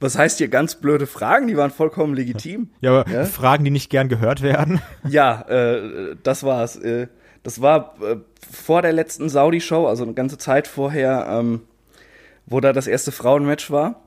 Was 0.00 0.18
heißt 0.18 0.38
hier 0.38 0.48
ganz 0.48 0.76
blöde 0.76 1.06
Fragen? 1.06 1.46
Die 1.46 1.56
waren 1.56 1.70
vollkommen 1.70 2.14
legitim. 2.14 2.70
Ja, 2.80 3.00
aber 3.00 3.10
ja? 3.10 3.24
Fragen, 3.24 3.64
die 3.64 3.70
nicht 3.70 3.90
gern 3.90 4.08
gehört 4.08 4.42
werden. 4.42 4.80
Ja, 5.08 5.42
äh, 5.42 6.16
das 6.22 6.42
war's. 6.42 6.76
Äh, 6.76 7.08
das 7.42 7.60
war 7.60 7.94
äh, 8.02 8.16
vor 8.50 8.82
der 8.82 8.92
letzten 8.92 9.28
Saudi-Show, 9.28 9.86
also 9.86 10.02
eine 10.02 10.14
ganze 10.14 10.38
Zeit 10.38 10.66
vorher, 10.66 11.26
ähm, 11.28 11.60
wo 12.46 12.60
da 12.60 12.72
das 12.72 12.86
erste 12.86 13.12
Frauenmatch 13.12 13.70
war. 13.70 14.02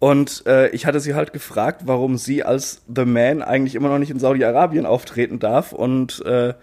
Und 0.00 0.44
äh, 0.46 0.68
ich 0.70 0.84
hatte 0.84 0.98
sie 0.98 1.14
halt 1.14 1.32
gefragt, 1.32 1.82
warum 1.84 2.18
sie 2.18 2.42
als 2.42 2.82
The 2.92 3.04
Man 3.04 3.40
eigentlich 3.40 3.76
immer 3.76 3.88
noch 3.88 3.98
nicht 3.98 4.10
in 4.10 4.18
Saudi-Arabien 4.18 4.84
auftreten 4.84 5.38
darf 5.38 5.72
und 5.72 6.24
äh, 6.26 6.54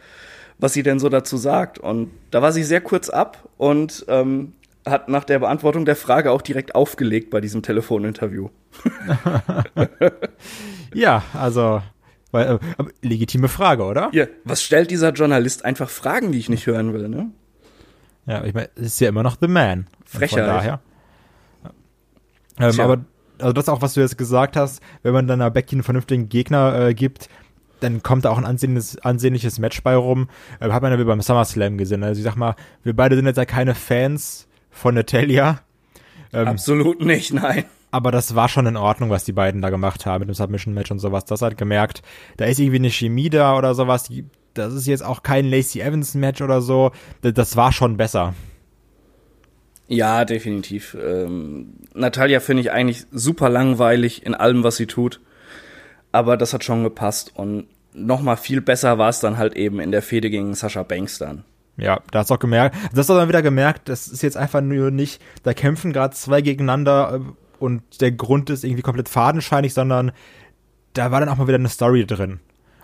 was 0.60 0.74
sie 0.74 0.84
denn 0.84 1.00
so 1.00 1.10
dazu 1.10 1.38
sagt. 1.38 1.80
Und 1.80 2.12
da 2.32 2.42
war 2.42 2.51
sie 2.51 2.63
sehr 2.63 2.82
kurz 2.82 3.10
ab 3.10 3.50
und 3.58 4.06
ähm, 4.08 4.54
hat 4.86 5.10
nach 5.10 5.24
der 5.24 5.39
Beantwortung 5.39 5.86
der 5.86 5.96
Frage 5.96 6.32
auch 6.32 6.42
direkt 6.42 6.75
aufgelegt 6.75 7.30
bei 7.30 7.42
diesem 7.42 7.62
Telefoninterview. 7.62 8.50
ja, 10.94 11.24
also 11.34 11.82
weil, 12.32 12.60
äh, 12.78 12.84
legitime 13.01 13.48
Frage, 13.48 13.84
oder? 13.84 14.10
Ja, 14.13 14.28
was 14.44 14.62
stellt 14.62 14.92
dieser 14.92 15.12
Journalist 15.12 15.66
einfach 15.66 15.89
Fragen, 15.89 16.32
die 16.32 16.39
ich 16.39 16.50
nicht 16.50 16.68
hören 16.68 16.94
will, 16.94 17.10
ne? 17.10 17.32
Ja, 18.25 18.44
ich 18.44 18.54
meine, 18.54 18.70
es 18.75 18.88
ist 18.88 19.00
ja 19.01 19.10
immer 19.10 19.24
noch 19.24 19.38
The 19.42 19.48
Man. 19.48 19.88
Frechheit. 20.06 20.46
Von 20.46 20.48
daher. 20.48 20.82
Ähm, 22.60 22.80
aber 22.80 23.06
also 23.39 23.54
das 23.54 23.70
auch, 23.70 23.82
was 23.82 23.94
du 23.94 24.01
jetzt 24.01 24.18
gesagt 24.18 24.56
hast, 24.56 24.82
wenn 25.01 25.13
man 25.13 25.25
dann 25.25 25.54
Becky 25.54 25.75
einen 25.75 25.84
vernünftigen 25.84 26.30
Gegner 26.30 26.88
äh, 26.88 26.94
gibt, 26.94 27.30
dann 27.79 28.03
kommt 28.03 28.25
da 28.25 28.29
auch 28.29 28.38
ein 28.38 28.45
ansehnliches, 28.45 29.00
ansehnliches 29.00 29.59
Match 29.59 29.81
bei 29.83 29.95
rum. 29.95 30.29
Äh, 30.59 30.69
hat 30.69 30.81
man 30.81 30.91
ja 30.91 31.00
wie 31.00 31.03
beim 31.03 31.21
SummerSlam 31.21 31.77
gesehen. 31.77 32.03
Also 32.03 32.19
ich 32.19 32.25
sag 32.25 32.36
mal, 32.36 32.55
wir 32.83 32.95
beide 32.95 33.15
sind 33.15 33.25
jetzt 33.25 33.38
ja 33.38 33.45
keine 33.45 33.75
Fans 33.75 34.48
von 34.69 34.95
Natalia. 34.95 35.62
Ähm, 36.33 36.48
Absolut 36.48 37.01
nicht, 37.01 37.33
nein. 37.33 37.65
Aber 37.91 38.12
das 38.12 38.36
war 38.36 38.50
schon 38.50 38.67
in 38.67 38.77
Ordnung, 38.77 39.09
was 39.09 39.24
die 39.24 39.31
beiden 39.31 39.62
da 39.62 39.69
gemacht 39.69 40.05
haben 40.05 40.21
mit 40.21 40.29
dem 40.29 40.36
Submission-Match 40.36 40.91
und 40.91 41.00
sowas. 41.00 41.25
Das 41.25 41.41
hat 41.41 41.57
gemerkt, 41.57 42.03
da 42.38 42.45
ist 42.45 42.59
irgendwie 42.59 42.77
eine 42.77 42.91
Chemie 42.91 43.29
da 43.29 43.57
oder 43.57 43.74
sowas. 43.74 44.12
Das 44.53 44.74
ist 44.74 44.86
jetzt 44.86 45.03
auch 45.03 45.24
kein 45.24 45.45
Lacey 45.45 45.81
Evans-Match 45.81 46.41
oder 46.41 46.62
so. 46.62 46.91
Das 47.21 47.55
war 47.55 47.71
schon 47.71 47.98
besser. 47.98 48.36
Ja, 49.88 50.24
definitiv. 50.24 50.95
Ähm, 51.03 51.74
Natalia 51.95 52.41
finde 52.41 52.62
ich 52.62 52.71
eigentlich 52.71 53.05
super 53.12 53.50
langweilig 53.50 54.24
in 54.24 54.36
allem, 54.36 54.63
was 54.63 54.77
sie 54.77 54.86
tut. 54.86 55.19
Aber 56.12 56.38
das 56.38 56.54
hat 56.54 56.63
schon 56.63 56.84
gepasst. 56.84 57.32
Und 57.36 57.68
noch 57.94 58.22
mal 58.22 58.36
viel 58.36 58.62
besser 58.62 58.98
war 58.98 59.10
es 59.10 59.20
dann 59.20 59.38
halt 59.38 59.56
eben 59.56 59.80
in 59.80 59.92
der 59.92 60.01
Fehde 60.01 60.30
gegen 60.30 60.54
Sascha 60.54 60.84
Banks 60.84 61.18
dann. 61.18 61.44
Ja, 61.78 62.01
da 62.12 62.20
hast 62.20 62.30
du 62.30 62.36
auch 62.36 62.39
gemerkt. 62.39 62.75
Das 62.92 63.00
hast 63.00 63.10
du 63.10 63.13
dann 63.13 63.30
wieder 63.30 63.42
gemerkt, 63.42 63.88
das 63.89 64.08
ist 64.08 64.22
jetzt 64.22 64.38
einfach 64.38 64.62
nur 64.62 64.92
nicht, 64.92 65.22
da 65.44 65.54
kämpfen 65.54 65.94
gerade 65.94 66.13
zwei 66.13 66.42
gegeneinander 66.42 67.16
äh, 67.16 67.63
und 67.63 68.01
der 68.01 68.12
Grund 68.12 68.50
ist 68.50 68.63
irgendwie 68.63 68.82
komplett 68.82 69.08
fadenscheinig, 69.08 69.74
sondern 69.74 70.12
da 70.94 71.12
war 71.12 71.20
dann 71.20 71.30
auch 71.30 71.38
mal 71.38 71.48
wieder 71.48 71.56
eine 71.56 71.70
Story 71.70 72.06
drin. 72.06 72.39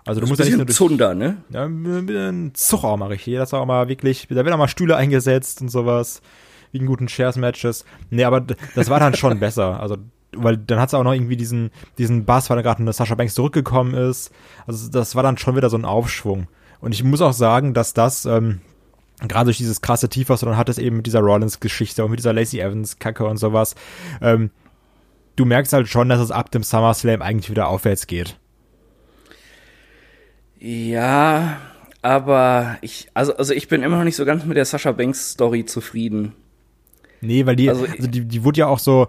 Also 0.05 0.21
du 0.21 0.27
musst 0.27 0.39
ja 0.39 0.45
nicht 0.45 0.55
nur 0.55 0.65
durch, 0.65 0.77
Zunder, 0.77 1.15
ne? 1.15 1.37
Ja, 1.49 1.65
ein 1.65 2.51
Zug 2.53 2.83
auch 2.83 2.95
mal 2.95 3.07
richtig. 3.07 3.35
Das 3.35 3.51
war 3.51 3.61
auch 3.61 3.65
mal 3.65 3.87
wirklich, 3.87 4.27
da 4.29 4.35
werden 4.35 4.53
auch 4.53 4.59
mal 4.59 4.67
Stühle 4.67 4.95
eingesetzt 4.95 5.61
und 5.61 5.69
sowas 5.69 6.21
wegen 6.71 6.85
guten 6.85 7.07
Shares-Matches. 7.07 7.85
Nee, 8.11 8.23
aber 8.23 8.41
das 8.75 8.89
war 8.89 8.99
dann 8.99 9.15
schon 9.15 9.39
besser. 9.39 9.79
Also, 9.79 9.97
weil 10.33 10.57
dann 10.57 10.79
hat 10.79 10.89
es 10.89 10.93
auch 10.93 11.03
noch 11.03 11.13
irgendwie 11.13 11.37
diesen, 11.37 11.71
diesen 11.97 12.25
Bass, 12.25 12.49
weil 12.49 12.57
da 12.57 12.63
gerade 12.63 12.81
eine 12.81 12.93
Sascha 12.93 13.15
Banks 13.15 13.33
zurückgekommen 13.33 13.93
ist. 13.93 14.31
Also, 14.67 14.89
das 14.89 15.15
war 15.15 15.23
dann 15.23 15.37
schon 15.37 15.55
wieder 15.55 15.69
so 15.69 15.77
ein 15.77 15.85
Aufschwung. 15.85 16.47
Und 16.81 16.93
ich 16.93 17.03
muss 17.03 17.21
auch 17.21 17.33
sagen, 17.33 17.73
dass 17.73 17.93
das, 17.93 18.25
ähm, 18.25 18.61
gerade 19.27 19.45
durch 19.45 19.57
dieses 19.57 19.81
krasse 19.81 20.09
Tief, 20.09 20.29
was 20.29 20.41
du 20.41 20.45
dann 20.45 20.57
hattest, 20.57 20.79
eben 20.79 20.97
mit 20.97 21.05
dieser 21.05 21.21
Rollins-Geschichte 21.21 22.03
und 22.03 22.11
mit 22.11 22.19
dieser 22.19 22.33
Lacey 22.33 22.59
Evans-Kacke 22.59 23.25
und 23.25 23.37
sowas, 23.37 23.75
ähm, 24.21 24.51
du 25.35 25.45
merkst 25.45 25.73
halt 25.73 25.87
schon, 25.87 26.09
dass 26.09 26.19
es 26.19 26.31
ab 26.31 26.51
dem 26.51 26.63
SummerSlam 26.63 27.21
eigentlich 27.21 27.49
wieder 27.49 27.67
aufwärts 27.67 28.07
geht. 28.07 28.37
Ja, 30.59 31.57
aber 32.01 32.77
ich, 32.81 33.09
also, 33.13 33.35
also 33.35 33.53
ich 33.53 33.67
bin 33.67 33.83
immer 33.83 33.97
noch 33.97 34.03
nicht 34.03 34.15
so 34.15 34.25
ganz 34.25 34.45
mit 34.45 34.57
der 34.57 34.65
Sascha 34.65 34.91
Banks 34.91 35.31
Story 35.31 35.65
zufrieden. 35.65 36.33
Nee, 37.21 37.45
weil 37.45 37.55
die, 37.55 37.69
also, 37.69 37.85
also 37.85 38.07
die, 38.07 38.25
die 38.25 38.43
wurde 38.43 38.59
ja 38.59 38.67
auch 38.67 38.79
so, 38.79 39.07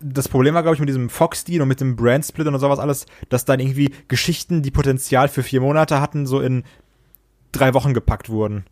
das 0.00 0.28
Problem 0.28 0.54
war, 0.54 0.62
glaube 0.62 0.74
ich, 0.74 0.80
mit 0.80 0.88
diesem 0.88 1.10
Fox-Deal 1.10 1.62
und 1.62 1.68
mit 1.68 1.80
dem 1.80 1.96
Brand-Split 1.96 2.46
und 2.46 2.58
sowas 2.58 2.78
alles, 2.78 3.06
dass 3.28 3.44
dann 3.44 3.60
irgendwie 3.60 3.90
Geschichten, 4.08 4.62
die 4.62 4.70
Potenzial 4.70 5.28
für 5.28 5.42
vier 5.42 5.60
Monate 5.60 6.00
hatten, 6.00 6.26
so 6.26 6.40
in 6.40 6.64
drei 7.52 7.74
Wochen 7.74 7.94
gepackt 7.94 8.28
wurden. 8.28 8.64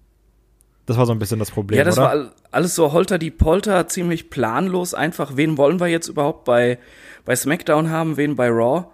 Das 0.86 0.96
war 0.96 1.06
so 1.06 1.12
ein 1.12 1.18
bisschen 1.18 1.40
das 1.40 1.50
Problem. 1.50 1.78
Ja, 1.78 1.84
das 1.84 1.98
oder? 1.98 2.06
war 2.06 2.32
alles 2.52 2.76
so 2.76 2.92
holter 2.92 3.18
die 3.18 3.32
Polter, 3.32 3.88
ziemlich 3.88 4.30
planlos 4.30 4.94
einfach. 4.94 5.36
Wen 5.36 5.58
wollen 5.58 5.80
wir 5.80 5.88
jetzt 5.88 6.08
überhaupt 6.08 6.44
bei, 6.44 6.78
bei 7.24 7.34
SmackDown 7.34 7.90
haben, 7.90 8.16
wen 8.16 8.36
bei 8.36 8.48
Raw? 8.48 8.84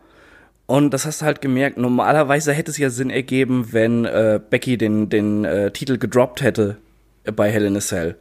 Und 0.66 0.94
das 0.94 1.04
hast 1.04 1.20
du 1.20 1.26
halt 1.26 1.42
gemerkt. 1.42 1.76
Normalerweise 1.76 2.54
hätte 2.54 2.70
es 2.70 2.78
ja 2.78 2.88
Sinn 2.88 3.10
ergeben, 3.10 3.72
wenn 3.72 4.06
äh, 4.06 4.40
Becky 4.48 4.78
den, 4.78 5.10
den 5.10 5.44
äh, 5.44 5.70
Titel 5.70 5.98
gedroppt 5.98 6.40
hätte 6.40 6.78
bei 7.24 7.50
Hell 7.50 7.66
in 7.66 7.76
a 7.76 7.80
Cell. 7.80 8.16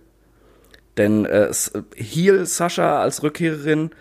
Denn 0.97 1.25
äh, 1.25 1.51
Heel 1.95 2.45
Sascha 2.45 3.01
als 3.01 3.23
Rückkehrerin 3.23 3.91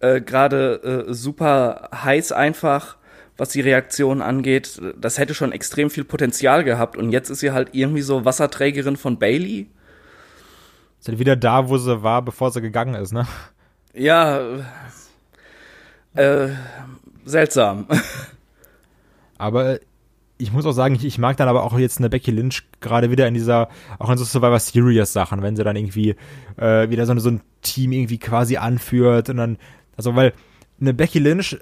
äh, 0.00 0.20
gerade 0.20 1.06
äh, 1.08 1.12
super 1.12 1.90
heiß 1.94 2.32
einfach, 2.32 2.96
was 3.36 3.50
die 3.50 3.60
Reaktion 3.60 4.22
angeht. 4.22 4.80
Das 4.98 5.18
hätte 5.18 5.34
schon 5.34 5.52
extrem 5.52 5.90
viel 5.90 6.04
Potenzial 6.04 6.64
gehabt 6.64 6.96
und 6.96 7.10
jetzt 7.10 7.30
ist 7.30 7.40
sie 7.40 7.52
halt 7.52 7.70
irgendwie 7.72 8.02
so 8.02 8.24
Wasserträgerin 8.24 8.96
von 8.96 9.18
Bailey. 9.18 9.68
Ist 10.98 11.08
halt 11.08 11.18
wieder 11.18 11.36
da, 11.36 11.68
wo 11.68 11.78
sie 11.78 12.02
war, 12.02 12.22
bevor 12.22 12.50
sie 12.50 12.60
gegangen 12.60 12.94
ist, 12.94 13.12
ne? 13.12 13.26
Ja. 13.94 14.40
Äh, 16.14 16.48
seltsam. 17.24 17.86
Aber 19.38 19.78
ich 20.40 20.52
muss 20.52 20.66
auch 20.66 20.72
sagen, 20.72 20.94
ich, 20.94 21.04
ich, 21.04 21.18
mag 21.18 21.36
dann 21.36 21.48
aber 21.48 21.62
auch 21.64 21.78
jetzt 21.78 21.98
eine 21.98 22.10
Becky 22.10 22.30
Lynch 22.30 22.64
gerade 22.80 23.10
wieder 23.10 23.28
in 23.28 23.34
dieser, 23.34 23.68
auch 23.98 24.10
in 24.10 24.18
so 24.18 24.24
Survivor 24.24 24.58
Series 24.58 25.12
Sachen, 25.12 25.42
wenn 25.42 25.56
sie 25.56 25.64
dann 25.64 25.76
irgendwie 25.76 26.16
äh, 26.56 26.88
wieder 26.90 27.06
so, 27.06 27.18
so 27.18 27.30
ein 27.30 27.40
Team 27.62 27.92
irgendwie 27.92 28.18
quasi 28.18 28.56
anführt 28.56 29.28
und 29.28 29.36
dann, 29.36 29.58
also 29.96 30.16
weil 30.16 30.32
eine 30.80 30.94
Becky 30.94 31.18
Lynch 31.18 31.58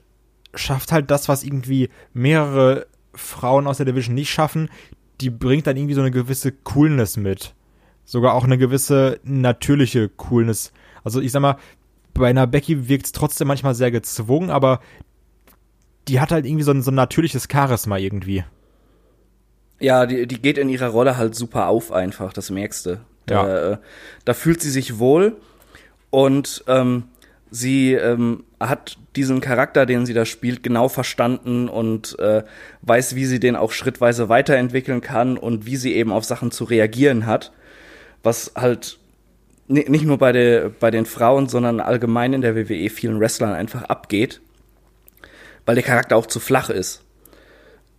schafft 0.55 0.93
halt 0.93 1.11
das, 1.11 1.29
was 1.29 1.45
irgendwie 1.45 1.91
mehrere 2.13 2.87
Frauen 3.15 3.67
aus 3.67 3.79
der 3.79 3.87
Division 3.87 4.15
nicht 4.15 4.31
schaffen, 4.31 4.71
die 5.21 5.31
bringt 5.31 5.67
dann 5.67 5.77
irgendwie 5.77 5.95
so 5.95 6.01
eine 6.01 6.11
gewisse 6.11 6.53
Coolness 6.53 7.17
mit. 7.17 7.55
Sogar 8.05 8.35
auch 8.35 8.45
eine 8.45 8.59
gewisse 8.59 9.21
natürliche 9.25 10.09
Coolness. 10.09 10.73
Also 11.05 11.21
ich 11.21 11.33
sag 11.33 11.41
mal, 11.41 11.57
bei 12.15 12.29
einer 12.29 12.47
Becky 12.47 12.89
wirkt 12.89 13.07
es 13.07 13.13
trotzdem 13.13 13.49
manchmal 13.49 13.75
sehr 13.75 13.91
gezwungen, 13.91 14.51
aber 14.51 14.81
die 16.09 16.21
hat 16.21 16.33
halt 16.33 16.47
irgendwie 16.47 16.65
so 16.65 16.71
ein, 16.71 16.83
so 16.83 16.91
ein 16.91 16.95
natürliches 16.95 17.49
Charisma 17.51 17.99
irgendwie. 17.99 18.45
Ja, 19.81 20.07
die, 20.07 20.27
die 20.27 20.41
geht 20.41 20.59
in 20.59 20.69
ihrer 20.69 20.89
Rolle 20.89 21.17
halt 21.17 21.35
super 21.35 21.69
auf 21.69 21.93
einfach, 21.93 22.33
das 22.33 22.51
merkst 22.51 22.87
du. 22.87 23.01
Da, 23.27 23.35
ja. 23.35 23.73
Äh, 23.73 23.79
da 24.25 24.35
fühlt 24.35 24.61
sie 24.61 24.71
sich 24.71 24.99
wohl 24.99 25.37
und 26.11 26.65
ähm, 26.67 27.05
sie 27.51 27.93
ähm, 27.93 28.45
hat 28.61 28.99
diesen 29.17 29.41
Charakter, 29.41 29.87
den 29.87 30.07
sie 30.07 30.15
da 30.15 30.25
spielt, 30.25 30.63
genau 30.63 30.89
verstanden 30.89 31.69
und 31.69 32.19
äh, 32.19 32.43
weiß, 32.83 33.15
wie 33.15 33.27
sie 33.27 33.41
den 33.41 33.57
auch 33.57 33.73
schrittweise 33.73 34.29
weiterentwickeln 34.29 35.01
kann 35.01 35.37
und 35.37 35.67
wie 35.67 35.77
sie 35.77 35.95
eben 35.95 36.13
auf 36.13 36.25
Sachen 36.25 36.51
zu 36.51 36.65
reagieren 36.65 37.27
hat, 37.27 37.53
was 38.23 38.53
halt 38.57 38.99
nicht 39.69 40.05
nur 40.05 40.17
bei, 40.17 40.33
der, 40.33 40.71
bei 40.71 40.91
den 40.91 41.05
Frauen, 41.05 41.47
sondern 41.47 41.81
allgemein 41.81 42.33
in 42.33 42.41
der 42.41 42.57
WWE 42.57 42.89
vielen 42.89 43.21
Wrestlern 43.21 43.53
einfach 43.53 43.83
abgeht, 43.85 44.41
weil 45.67 45.75
der 45.75 45.85
Charakter 45.85 46.17
auch 46.17 46.27
zu 46.27 46.41
flach 46.41 46.71
ist. 46.71 47.05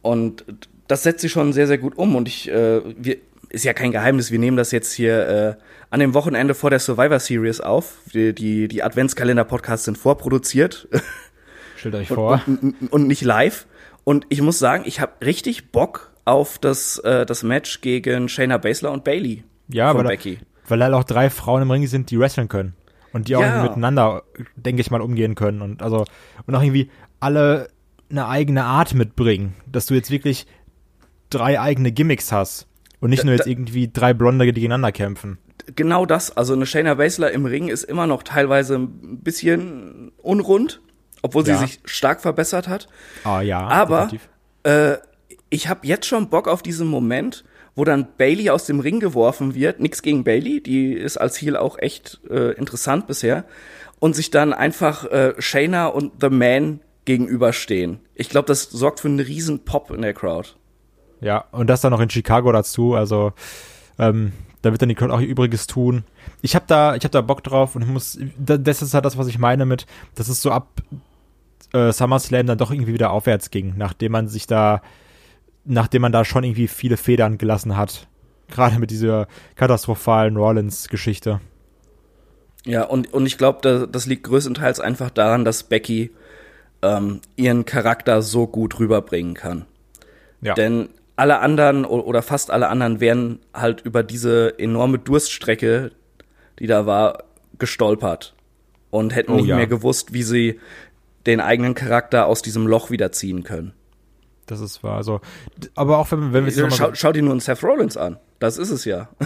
Und 0.01 0.45
das 0.89 1.03
setzt 1.03 1.21
sie 1.21 1.29
schon 1.29 1.53
sehr, 1.53 1.67
sehr 1.67 1.77
gut 1.77 1.97
um. 1.97 2.15
Und 2.15 2.27
ich, 2.27 2.49
äh, 2.49 2.81
wir, 2.97 3.17
ist 3.49 3.63
ja 3.63 3.73
kein 3.73 3.91
Geheimnis, 3.91 4.31
wir 4.31 4.39
nehmen 4.39 4.57
das 4.57 4.71
jetzt 4.71 4.91
hier 4.91 5.27
äh, 5.27 5.63
an 5.91 5.99
dem 5.99 6.13
Wochenende 6.13 6.55
vor 6.55 6.71
der 6.71 6.79
Survivor 6.79 7.19
Series 7.19 7.61
auf. 7.61 7.97
Die, 8.13 8.33
die, 8.33 8.67
die 8.67 8.83
Adventskalender-Podcasts 8.83 9.85
sind 9.85 9.97
vorproduziert. 9.97 10.87
Stellt 11.77 11.95
euch 11.95 12.07
vor. 12.07 12.41
Und, 12.45 12.63
und, 12.63 12.91
und, 12.91 13.07
nicht 13.07 13.21
live. 13.21 13.67
Und 14.03 14.25
ich 14.29 14.41
muss 14.41 14.57
sagen, 14.57 14.83
ich 14.85 14.99
habe 14.99 15.13
richtig 15.23 15.71
Bock 15.71 16.11
auf 16.25 16.57
das, 16.57 16.97
äh, 16.99 17.25
das 17.25 17.43
Match 17.43 17.81
gegen 17.81 18.27
Shayna 18.27 18.57
Baszler 18.57 18.91
und 18.91 19.03
Bailey. 19.03 19.43
Ja, 19.67 19.95
weil, 19.95 20.05
Becky. 20.05 20.39
weil 20.67 20.83
halt 20.83 20.93
auch 20.95 21.03
drei 21.03 21.29
Frauen 21.29 21.61
im 21.61 21.71
Ring 21.71 21.85
sind, 21.85 22.09
die 22.09 22.19
wresteln 22.19 22.47
können. 22.49 22.73
Und 23.13 23.27
die 23.27 23.35
auch 23.35 23.41
ja. 23.41 23.61
miteinander, 23.61 24.23
denke 24.55 24.81
ich 24.81 24.89
mal, 24.89 25.01
umgehen 25.01 25.35
können. 25.35 25.61
Und 25.61 25.83
also, 25.83 26.05
und 26.47 26.55
auch 26.55 26.63
irgendwie 26.63 26.89
alle 27.19 27.69
eine 28.09 28.27
eigene 28.27 28.63
Art 28.63 28.93
mitbringen. 28.93 29.55
Dass 29.65 29.85
du 29.85 29.93
jetzt 29.93 30.11
wirklich 30.11 30.47
drei 31.29 31.59
eigene 31.59 31.91
Gimmicks 31.91 32.31
hast 32.31 32.67
und 32.99 33.09
nicht 33.09 33.23
da, 33.23 33.25
nur 33.25 33.35
jetzt 33.35 33.45
da, 33.45 33.49
irgendwie 33.49 33.89
drei 33.91 34.13
Blonde, 34.13 34.45
die 34.45 34.53
gegeneinander 34.53 34.91
kämpfen. 34.91 35.37
Genau 35.75 36.05
das, 36.05 36.35
also 36.35 36.53
eine 36.53 36.65
Shayna 36.65 36.95
Baszler 36.95 37.31
im 37.31 37.45
Ring 37.45 37.67
ist 37.67 37.83
immer 37.83 38.07
noch 38.07 38.23
teilweise 38.23 38.75
ein 38.75 39.19
bisschen 39.21 40.11
unrund, 40.17 40.81
obwohl 41.21 41.45
sie 41.45 41.51
ja. 41.51 41.57
sich 41.57 41.79
stark 41.85 42.21
verbessert 42.21 42.67
hat. 42.67 42.87
Ah 43.23 43.41
ja. 43.41 43.67
Aber 43.67 44.09
äh, 44.63 44.95
ich 45.49 45.67
habe 45.67 45.85
jetzt 45.85 46.05
schon 46.05 46.29
Bock 46.29 46.47
auf 46.47 46.61
diesen 46.61 46.87
Moment, 46.87 47.43
wo 47.75 47.83
dann 47.83 48.07
Bailey 48.17 48.49
aus 48.49 48.65
dem 48.65 48.79
Ring 48.79 48.99
geworfen 48.99 49.55
wird. 49.55 49.79
Nix 49.79 50.01
gegen 50.01 50.23
Bailey, 50.23 50.61
die 50.61 50.93
ist 50.93 51.17
als 51.17 51.39
Heel 51.39 51.55
auch 51.55 51.77
echt 51.77 52.19
äh, 52.29 52.53
interessant 52.53 53.07
bisher. 53.07 53.45
Und 53.99 54.15
sich 54.15 54.31
dann 54.31 54.53
einfach 54.53 55.05
äh, 55.05 55.33
Shayna 55.39 55.87
und 55.87 56.13
The 56.21 56.29
Man 56.29 56.81
gegenüberstehen. 57.05 57.99
Ich 58.15 58.29
glaube, 58.29 58.47
das 58.47 58.63
sorgt 58.63 59.01
für 59.01 59.07
einen 59.07 59.19
riesen 59.19 59.65
Pop 59.65 59.91
in 59.91 60.01
der 60.01 60.13
Crowd. 60.13 60.49
Ja, 61.21 61.45
und 61.51 61.69
das 61.69 61.81
dann 61.81 61.91
noch 61.91 61.99
in 61.99 62.09
Chicago 62.09 62.51
dazu. 62.51 62.95
Also 62.95 63.33
ähm, 63.97 64.31
da 64.61 64.71
wird 64.71 64.81
dann 64.81 64.89
die 64.89 64.95
Crowd 64.95 65.13
auch 65.13 65.21
ihr 65.21 65.27
Übriges 65.27 65.67
tun. 65.67 66.03
Ich 66.41 66.55
habe 66.55 66.65
da, 66.67 66.95
ich 66.95 67.03
habe 67.03 67.11
da 67.11 67.21
Bock 67.21 67.43
drauf 67.43 67.75
und 67.75 67.83
ich 67.83 67.87
muss, 67.87 68.19
das 68.37 68.81
ist 68.81 68.93
halt 68.93 69.05
das, 69.05 69.17
was 69.17 69.27
ich 69.27 69.39
meine 69.39 69.65
mit, 69.65 69.85
dass 70.15 70.27
es 70.27 70.41
so 70.41 70.51
ab 70.51 70.81
äh, 71.73 71.91
SummerSlam 71.91 72.47
dann 72.47 72.57
doch 72.57 72.71
irgendwie 72.71 72.93
wieder 72.93 73.11
aufwärts 73.11 73.51
ging, 73.51 73.75
nachdem 73.77 74.11
man 74.11 74.27
sich 74.27 74.47
da, 74.47 74.81
nachdem 75.65 76.01
man 76.01 76.11
da 76.11 76.25
schon 76.25 76.43
irgendwie 76.43 76.67
viele 76.67 76.97
Federn 76.97 77.37
gelassen 77.37 77.77
hat. 77.77 78.07
Gerade 78.49 78.79
mit 78.79 78.89
dieser 78.89 79.27
katastrophalen 79.55 80.35
Rollins-Geschichte. 80.35 81.39
Ja, 82.65 82.83
und, 82.83 83.13
und 83.13 83.25
ich 83.25 83.37
glaube, 83.37 83.59
da, 83.61 83.85
das 83.85 84.07
liegt 84.07 84.23
größtenteils 84.23 84.79
einfach 84.79 85.11
daran, 85.11 85.45
dass 85.45 85.63
Becky 85.63 86.11
ähm, 86.81 87.21
ihren 87.35 87.65
Charakter 87.65 88.21
so 88.21 88.47
gut 88.47 88.79
rüberbringen 88.79 89.35
kann. 89.35 89.65
Ja. 90.41 90.55
Denn 90.55 90.89
alle 91.19 91.39
anderen 91.39 91.85
oder 91.85 92.21
fast 92.21 92.49
alle 92.49 92.69
anderen 92.69 92.99
wären 92.99 93.39
halt 93.53 93.81
über 93.81 94.03
diese 94.03 94.57
enorme 94.57 94.99
Durststrecke, 94.99 95.91
die 96.59 96.67
da 96.67 96.85
war, 96.85 97.25
gestolpert 97.57 98.35
und 98.89 99.13
hätten 99.13 99.33
oh, 99.33 99.35
nicht 99.35 99.47
ja. 99.47 99.57
mehr 99.57 99.67
gewusst, 99.67 100.13
wie 100.13 100.23
sie 100.23 100.59
den 101.25 101.41
eigenen 101.41 101.75
Charakter 101.75 102.25
aus 102.25 102.41
diesem 102.41 102.65
Loch 102.65 102.89
wiederziehen 102.89 103.43
können. 103.43 103.73
Das 104.45 104.61
ist 104.61 104.81
wahr. 104.81 104.95
Also, 104.95 105.19
aber 105.75 105.99
auch 105.99 106.11
wenn, 106.11 106.33
wenn 106.33 106.45
wir 106.45 106.71
schau, 106.71 106.91
schau 106.93 107.11
dir 107.11 107.21
nur 107.21 107.31
einen 107.31 107.41
Seth 107.41 107.63
Rollins 107.63 107.97
an. 107.97 108.17
Das 108.39 108.57
ist 108.57 108.71
es 108.71 108.85
ja. 108.85 109.09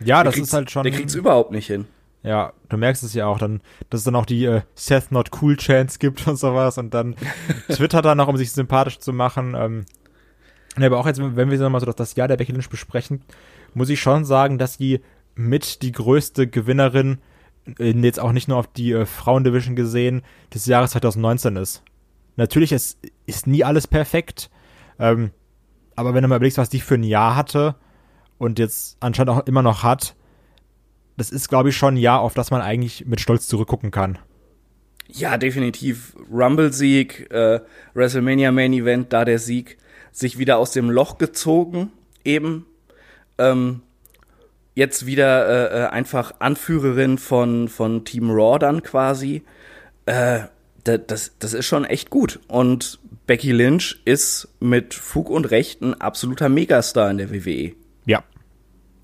Ja, 0.00 0.22
das 0.22 0.36
ist 0.36 0.52
halt 0.52 0.70
schon. 0.70 0.84
Der 0.84 0.92
kriegt's 0.92 1.16
überhaupt 1.16 1.50
nicht 1.50 1.66
hin. 1.66 1.86
Ja, 2.22 2.52
du 2.68 2.76
merkst 2.76 3.02
es 3.02 3.14
ja 3.14 3.26
auch 3.26 3.38
dann, 3.38 3.60
dass 3.90 4.02
es 4.02 4.04
dann 4.04 4.14
auch 4.14 4.26
die 4.26 4.44
äh, 4.44 4.62
Seth 4.76 5.10
Not 5.10 5.30
Cool 5.42 5.56
Chance 5.56 5.98
gibt 5.98 6.24
und 6.28 6.36
sowas 6.36 6.78
und 6.78 6.94
dann 6.94 7.16
twittert 7.68 8.04
er 8.04 8.14
noch, 8.14 8.28
um 8.28 8.36
sich 8.36 8.52
sympathisch 8.52 9.00
zu 9.00 9.12
machen. 9.12 9.56
Ähm, 9.56 9.86
ja, 10.78 10.86
aber 10.86 10.98
auch 10.98 11.06
jetzt, 11.06 11.20
wenn 11.20 11.50
wir 11.50 11.68
mal 11.68 11.80
so 11.80 11.86
das 11.86 12.14
Jahr 12.14 12.28
der 12.28 12.36
Becky 12.36 12.52
Lynch 12.52 12.68
besprechen, 12.68 13.22
muss 13.74 13.88
ich 13.88 14.00
schon 14.00 14.24
sagen, 14.24 14.58
dass 14.58 14.74
sie 14.74 15.00
mit 15.34 15.82
die 15.82 15.92
größte 15.92 16.46
Gewinnerin, 16.46 17.18
jetzt 17.78 18.20
auch 18.20 18.32
nicht 18.32 18.48
nur 18.48 18.56
auf 18.56 18.66
die 18.66 18.92
äh, 18.92 19.06
Frauendivision 19.06 19.76
gesehen, 19.76 20.22
des 20.52 20.66
Jahres 20.66 20.92
2019 20.92 21.56
ist. 21.56 21.82
Natürlich 22.36 22.72
ist, 22.72 22.98
ist 23.26 23.46
nie 23.46 23.64
alles 23.64 23.86
perfekt, 23.86 24.50
ähm, 24.98 25.30
aber 25.96 26.14
wenn 26.14 26.22
du 26.22 26.28
mal 26.28 26.36
überlegst, 26.36 26.58
was 26.58 26.68
die 26.70 26.80
für 26.80 26.94
ein 26.94 27.02
Jahr 27.02 27.36
hatte 27.36 27.74
und 28.38 28.58
jetzt 28.58 28.96
anscheinend 29.00 29.30
auch 29.30 29.46
immer 29.46 29.62
noch 29.62 29.82
hat, 29.82 30.14
das 31.16 31.30
ist, 31.30 31.48
glaube 31.48 31.70
ich, 31.70 31.76
schon 31.76 31.94
ein 31.94 31.98
Jahr, 31.98 32.20
auf 32.20 32.34
das 32.34 32.50
man 32.50 32.62
eigentlich 32.62 33.04
mit 33.06 33.20
Stolz 33.20 33.48
zurückgucken 33.48 33.90
kann. 33.90 34.18
Ja, 35.10 35.36
definitiv. 35.36 36.14
Rumble-Sieg, 36.30 37.30
äh, 37.30 37.60
WrestleMania 37.94 38.52
Main 38.52 38.72
Event, 38.72 39.12
da 39.12 39.24
der 39.24 39.38
Sieg 39.38 39.78
sich 40.18 40.38
wieder 40.38 40.58
aus 40.58 40.72
dem 40.72 40.90
Loch 40.90 41.18
gezogen, 41.18 41.92
eben. 42.24 42.66
Ähm, 43.38 43.82
jetzt 44.74 45.06
wieder 45.06 45.48
äh, 45.48 45.84
äh, 45.84 45.86
einfach 45.88 46.34
Anführerin 46.40 47.18
von, 47.18 47.68
von 47.68 48.04
Team 48.04 48.30
Raw 48.30 48.58
dann 48.58 48.82
quasi. 48.82 49.42
Äh, 50.06 50.40
das, 50.84 51.32
das 51.38 51.52
ist 51.52 51.66
schon 51.66 51.84
echt 51.84 52.10
gut. 52.10 52.40
Und 52.48 52.98
Becky 53.26 53.52
Lynch 53.52 54.00
ist 54.04 54.48
mit 54.58 54.94
Fug 54.94 55.30
und 55.30 55.50
Recht 55.50 55.82
ein 55.82 56.00
absoluter 56.00 56.48
Megastar 56.48 57.10
in 57.10 57.18
der 57.18 57.30
WWE. 57.30 57.74
Ja, 58.06 58.24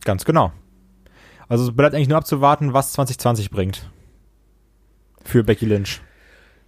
ganz 0.05 0.25
genau. 0.25 0.53
Also 1.47 1.69
es 1.69 1.77
bleibt 1.77 1.95
eigentlich 1.95 2.09
nur 2.09 2.19
abzuwarten, 2.19 2.73
was 2.73 2.93
2020 2.93 3.51
bringt. 3.51 3.91
Für 5.25 5.45
Becky 5.45 5.67
Lynch. 5.67 6.01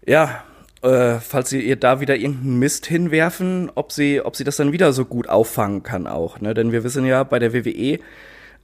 Ja, 0.07 0.45
äh, 0.83 1.19
falls 1.21 1.51
sie 1.51 1.61
ihr 1.61 1.77
da 1.77 2.01
wieder 2.01 2.17
irgendeinen 2.17 2.59
Mist 2.59 2.87
hinwerfen, 2.87 3.71
ob 3.75 3.93
sie, 3.93 4.21
ob 4.21 4.37
sie 4.37 4.45
das 4.45 4.57
dann 4.57 4.73
wieder 4.73 4.93
so 4.93 5.05
gut 5.05 5.29
auffangen 5.29 5.83
kann 5.83 6.07
auch. 6.07 6.41
Ne? 6.41 6.55
Denn 6.55 6.73
wir 6.73 6.85
wissen 6.85 7.05
ja, 7.05 7.25
bei 7.25 7.39
der 7.39 7.53
WWE 7.55 7.99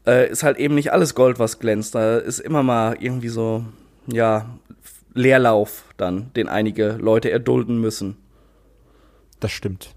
äh, 0.07 0.31
ist 0.31 0.43
halt 0.43 0.59
eben 0.59 0.75
nicht 0.75 0.93
alles 0.93 1.15
Gold, 1.15 1.39
was 1.39 1.59
glänzt. 1.59 1.95
Da 1.95 2.19
ist 2.19 2.39
immer 2.39 2.63
mal 2.63 2.97
irgendwie 3.01 3.29
so, 3.29 3.65
ja, 4.07 4.47
Leerlauf 5.15 5.85
dann, 5.97 6.33
den 6.35 6.49
einige 6.49 6.93
Leute 6.93 7.31
erdulden 7.31 7.81
müssen. 7.81 8.17
Das 9.41 9.53
stimmt. 9.53 9.95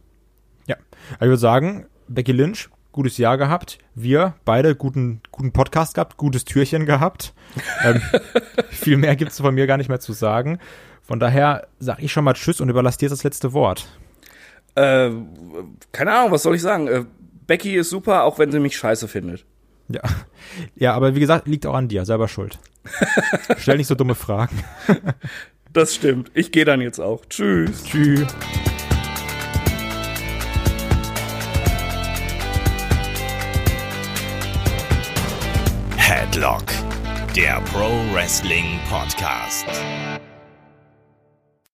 Ja. 0.68 0.76
ich 1.14 1.22
würde 1.22 1.38
sagen, 1.38 1.86
Becky 2.08 2.32
Lynch, 2.32 2.70
gutes 2.92 3.18
Jahr 3.18 3.38
gehabt. 3.38 3.78
Wir 3.94 4.36
beide 4.46 4.76
guten, 4.76 5.22
guten 5.32 5.52
Podcast 5.52 5.96
gehabt, 5.96 6.18
gutes 6.18 6.46
Türchen 6.46 6.86
gehabt. 6.86 7.34
ähm, 7.84 8.02
viel 8.70 8.98
mehr 8.98 9.16
gibt 9.16 9.32
es 9.32 9.40
von 9.40 9.56
mir 9.56 9.68
gar 9.68 9.78
nicht 9.78 9.90
mehr 9.90 10.00
zu 10.00 10.14
sagen. 10.14 10.60
Von 11.06 11.20
daher 11.20 11.68
sage 11.80 12.02
ich 12.02 12.12
schon 12.12 12.24
mal 12.24 12.34
Tschüss 12.34 12.60
und 12.60 12.70
überlasse 12.70 12.98
dir 12.98 13.10
das 13.10 13.24
letzte 13.24 13.54
Wort. 13.54 13.88
Äh, 14.74 15.12
keine 15.92 16.12
Ahnung, 16.12 16.32
was 16.32 16.44
soll 16.44 16.56
ich 16.56 16.62
sagen? 16.62 16.88
Äh, 16.88 17.06
Becky 17.46 17.76
ist 17.76 17.92
super, 17.92 18.24
auch 18.24 18.40
wenn 18.40 18.52
sie 18.52 18.60
mich 18.60 18.76
scheiße 18.76 19.08
findet. 19.08 19.46
Ja. 19.88 20.02
Ja, 20.76 20.94
aber 20.94 21.14
wie 21.16 21.20
gesagt, 21.20 21.48
liegt 21.48 21.66
auch 21.68 21.76
an 21.76 21.88
dir, 21.88 22.06
selber 22.06 22.28
schuld. 22.28 22.58
Stell 23.58 23.78
nicht 23.78 23.88
so 23.88 23.94
dumme 23.96 24.16
Fragen. 24.16 24.64
das 25.74 25.94
stimmt. 25.94 26.32
Ich 26.34 26.52
gehe 26.52 26.66
dann 26.66 26.82
jetzt 26.82 27.00
auch. 27.00 27.24
Tschüss. 27.26 27.84
Tschüss. 27.84 28.28
Headlock, 35.98 36.66
der 37.36 37.62
Pro 37.72 37.90
Wrestling 38.14 38.80
Podcast. 38.90 39.66